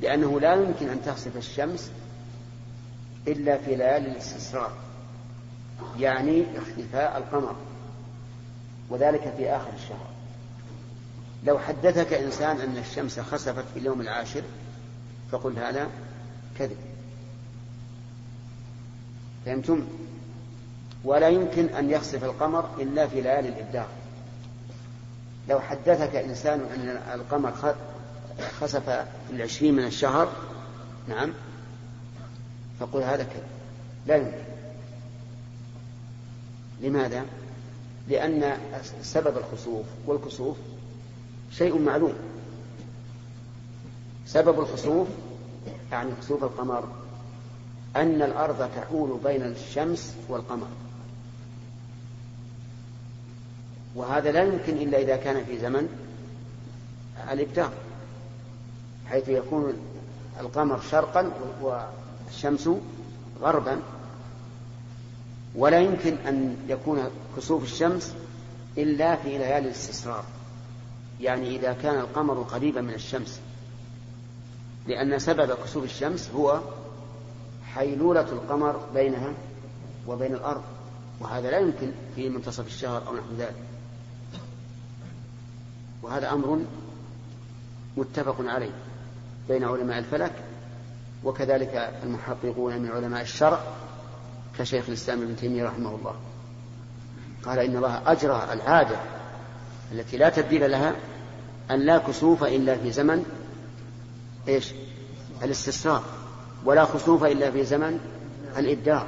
[0.00, 1.90] لأنه لا يمكن أن تخسف الشمس
[3.28, 4.72] إلا في ليالي الاستسرار
[5.98, 7.56] يعني اختفاء القمر
[8.90, 10.07] وذلك في آخر الشهر.
[11.44, 14.42] لو حدثك إنسان أن الشمس خسفت في اليوم العاشر
[15.32, 15.88] فقل هذا
[16.58, 16.76] كذب.
[19.46, 19.86] فهمتم؟
[21.04, 23.86] ولا يمكن أن يخسف القمر إلا في ليالي الإبداع.
[25.48, 26.88] لو حدثك إنسان أن
[27.20, 27.74] القمر
[28.60, 30.32] خسف في العشرين من الشهر
[31.08, 31.32] نعم
[32.80, 33.46] فقل هذا كذب.
[34.06, 34.44] لا يمكن.
[36.80, 37.24] لماذا؟
[38.08, 38.58] لأن
[39.02, 40.56] سبب الخسوف والكسوف
[41.50, 42.12] شيء معلوم.
[44.26, 45.08] سبب الخسوف
[45.92, 46.84] يعني خسوف القمر
[47.96, 50.66] أن الأرض تحول بين الشمس والقمر.
[53.94, 55.88] وهذا لا يمكن إلا إذا كان في زمن
[57.32, 57.70] الإبداع
[59.06, 59.72] حيث يكون
[60.40, 61.30] القمر شرقا
[61.62, 62.68] والشمس
[63.40, 63.80] غربا.
[65.54, 68.14] ولا يمكن أن يكون كسوف الشمس
[68.78, 70.24] إلا في ليالي الاستسرار.
[71.20, 73.40] يعني إذا كان القمر قريبا من الشمس.
[74.86, 76.60] لأن سبب كسوف الشمس هو
[77.74, 79.32] حيلولة القمر بينها
[80.06, 80.62] وبين الأرض.
[81.20, 83.56] وهذا لا يمكن في منتصف الشهر أو نحو ذلك.
[86.02, 86.60] وهذا أمر
[87.96, 88.70] متفق عليه
[89.48, 90.32] بين علماء الفلك
[91.24, 93.60] وكذلك المحققون من علماء الشرع
[94.58, 96.14] كشيخ الإسلام ابن تيمية رحمه الله.
[97.44, 99.17] قال إن الله أجرى العادة
[99.92, 100.94] التي لا تبديل لها
[101.70, 103.24] أن لا كسوف إلا في زمن
[104.48, 104.72] إيش؟
[105.42, 106.02] الاستسراء
[106.64, 108.00] ولا خسوف إلا في زمن
[108.56, 109.06] الإبداع.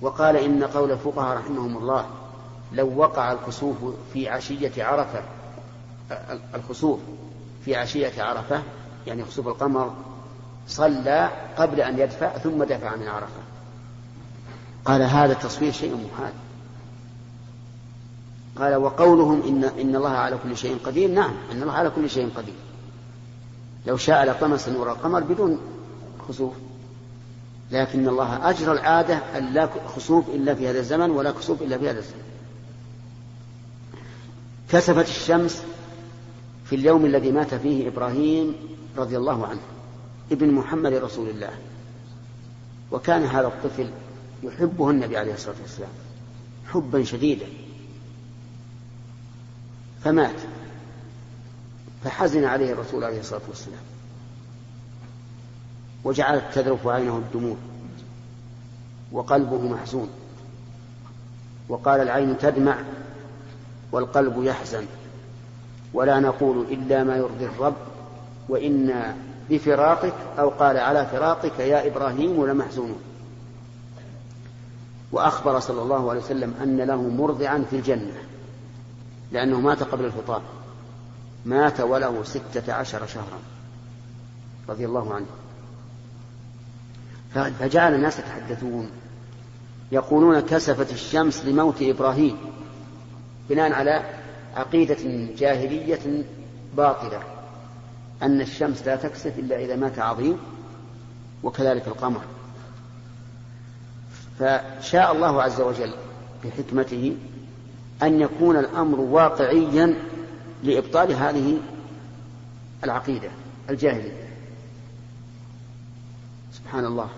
[0.00, 2.06] وقال إن قول الفقهاء رحمهم الله
[2.72, 3.76] لو وقع الكسوف
[4.12, 5.22] في عشية عرفة
[6.54, 7.00] الخسوف
[7.64, 8.62] في عشية عرفة
[9.06, 9.94] يعني خسوف القمر
[10.68, 13.42] صلى قبل أن يدفع ثم دفع من عرفة.
[14.84, 16.32] قال هذا التصوير شيء محال.
[18.58, 21.10] قال وقولهم إن, إن الله على كل شيء قدير.
[21.10, 22.54] نعم إن الله على كل شيء قدير.
[23.86, 25.58] لو شاء لطمس نور القمر بدون
[26.28, 26.52] خسوف.
[27.70, 31.90] لكن الله أجرى العادة أن لا خسوف إلا في هذا الزمن ولا كسوف إلا في
[31.90, 32.22] هذا الزمن.
[34.72, 35.62] كسفت الشمس
[36.64, 38.54] في اليوم الذي مات فيه إبراهيم
[38.96, 39.60] رضي الله عنه
[40.32, 41.50] ابن محمد رسول الله.
[42.92, 43.90] وكان هذا الطفل
[44.42, 45.90] يحبه النبي عليه الصلاة والسلام
[46.66, 47.46] حبا شديدا.
[50.04, 50.40] فمات.
[52.04, 53.82] فحزن عليه الرسول عليه الصلاة والسلام.
[56.04, 57.56] وجعلت تذرف عينه الدموع.
[59.12, 60.08] وقلبه محزون.
[61.68, 62.76] وقال العين تدمع
[63.92, 64.86] والقلب يحزن.
[65.94, 67.76] ولا نقول إلا ما يرضي الرب.
[68.48, 69.16] وإنا
[69.50, 73.02] بفراقك أو قال على فراقك يا إبراهيم لمحزونون.
[75.12, 78.33] وأخبر صلى الله عليه وسلم أن له مرضعا في الجنة.
[79.34, 80.42] لأنه مات قبل الفطار
[81.44, 83.38] مات وله ستة عشر شهرا.
[84.68, 85.26] رضي الله عنه.
[87.58, 88.90] فجعل الناس يتحدثون.
[89.92, 92.36] يقولون كسفت الشمس لموت إبراهيم.
[93.50, 94.20] بناء على
[94.56, 96.24] عقيدة جاهلية
[96.76, 97.22] باطلة.
[98.22, 100.38] أن الشمس لا تكسف إلا إذا مات عظيم
[101.42, 102.20] وكذلك القمر.
[104.38, 105.94] فشاء الله عز وجل
[106.44, 107.16] بحكمته
[108.04, 109.94] أن يكون الأمر واقعيا
[110.62, 111.58] لإبطال هذه
[112.84, 113.28] العقيدة
[113.70, 114.28] الجاهلية.
[116.52, 117.08] سبحان الله.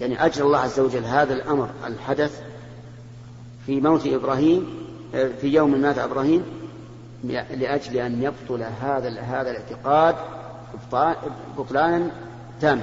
[0.00, 2.42] يعني أجرى الله عز وجل هذا الأمر الحدث
[3.66, 4.66] في موت إبراهيم
[5.12, 6.42] في يوم مات إبراهيم
[7.24, 10.14] لأجل أن يبطل هذا هذا الاعتقاد
[11.58, 12.10] بطلانا
[12.60, 12.82] تاما.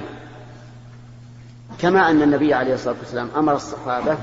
[1.78, 4.16] كما أن النبي عليه الصلاة والسلام أمر الصحابة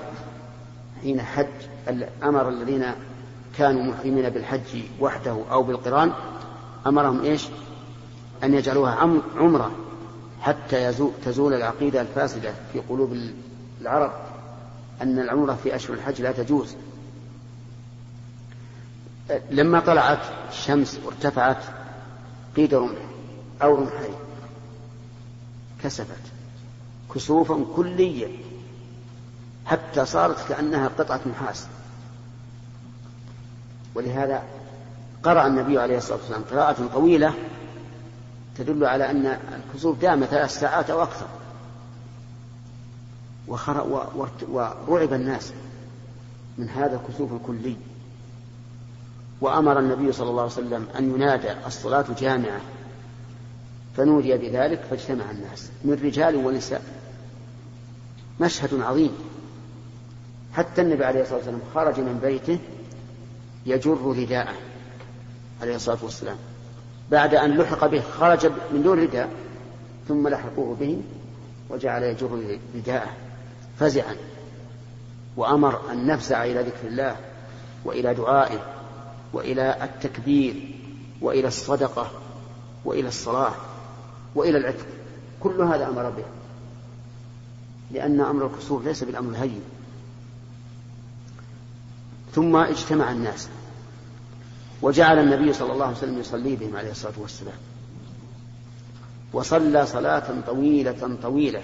[1.01, 1.47] حين حج
[2.23, 2.85] أمر الذين
[3.59, 6.13] كانوا محرمين بالحج وحده أو بالقران
[6.87, 7.47] أمرهم إيش؟
[8.43, 8.91] أن يجعلوها
[9.37, 9.71] عمرة
[10.41, 10.93] حتى
[11.25, 13.17] تزول العقيدة الفاسدة في قلوب
[13.81, 14.11] العرب
[15.01, 16.75] أن العمرة في أشهر الحج لا تجوز.
[19.51, 21.63] لما طلعت الشمس وارتفعت
[22.55, 22.99] قيد رمح
[23.61, 24.15] أو رمحين
[25.83, 26.21] كسفت
[27.15, 28.29] كسوفا كليا
[29.65, 31.67] حتى صارت كأنها قطعة نحاس
[33.95, 34.43] ولهذا
[35.23, 37.33] قرأ النبي عليه الصلاة والسلام قراءة طويلة
[38.57, 41.27] تدل على أن الكسوف دام ثلاث ساعات أو أكثر.
[44.87, 45.53] ورعب الناس
[46.57, 47.75] من هذا الكسوف الكلي.
[49.41, 52.61] وأمر النبي صلى الله عليه وسلم أن ينادى الصلاة جامعة.
[53.97, 56.83] فنودي بذلك فاجتمع الناس من رجال ونساء.
[58.41, 59.11] مشهد عظيم.
[60.53, 62.59] حتى النبي عليه الصلاة والسلام خرج من بيته
[63.69, 64.55] يجر رداءه
[65.61, 66.37] عليه الصلاة والسلام.
[67.11, 69.29] بعد أن لحق به خرج من دون رداء
[70.07, 71.01] ثم لحقوه به
[71.69, 73.09] وجعل يجر رداءه
[73.79, 74.15] فزعا.
[75.37, 77.15] وأمر أن نفزع إلى ذكر الله
[77.85, 78.59] وإلى دعائه
[79.33, 80.75] وإلى التكبير
[81.21, 82.11] وإلى الصدقة
[82.85, 83.53] وإلى الصلاة
[84.35, 84.85] وإلى العتق.
[85.39, 86.23] كل هذا أمر به.
[87.91, 89.61] لأن أمر الكسوف ليس بالأمر الهين.
[92.35, 93.49] ثم اجتمع الناس.
[94.81, 97.57] وجعل النبي صلى الله عليه وسلم يصلي بهم عليه الصلاة والسلام.
[99.33, 101.61] وصلى صلاة طويلة طويلة.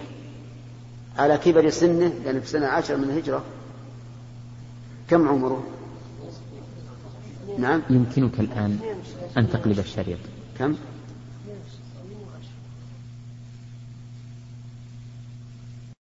[1.17, 3.43] على كبر سنه لأنه في سنة عشر من الهجرة.
[5.09, 5.63] كم عمره؟
[7.59, 7.81] نعم.
[7.89, 8.79] يمكنك الآن
[9.37, 10.19] أن تقلب الشريط.
[10.59, 10.75] كم؟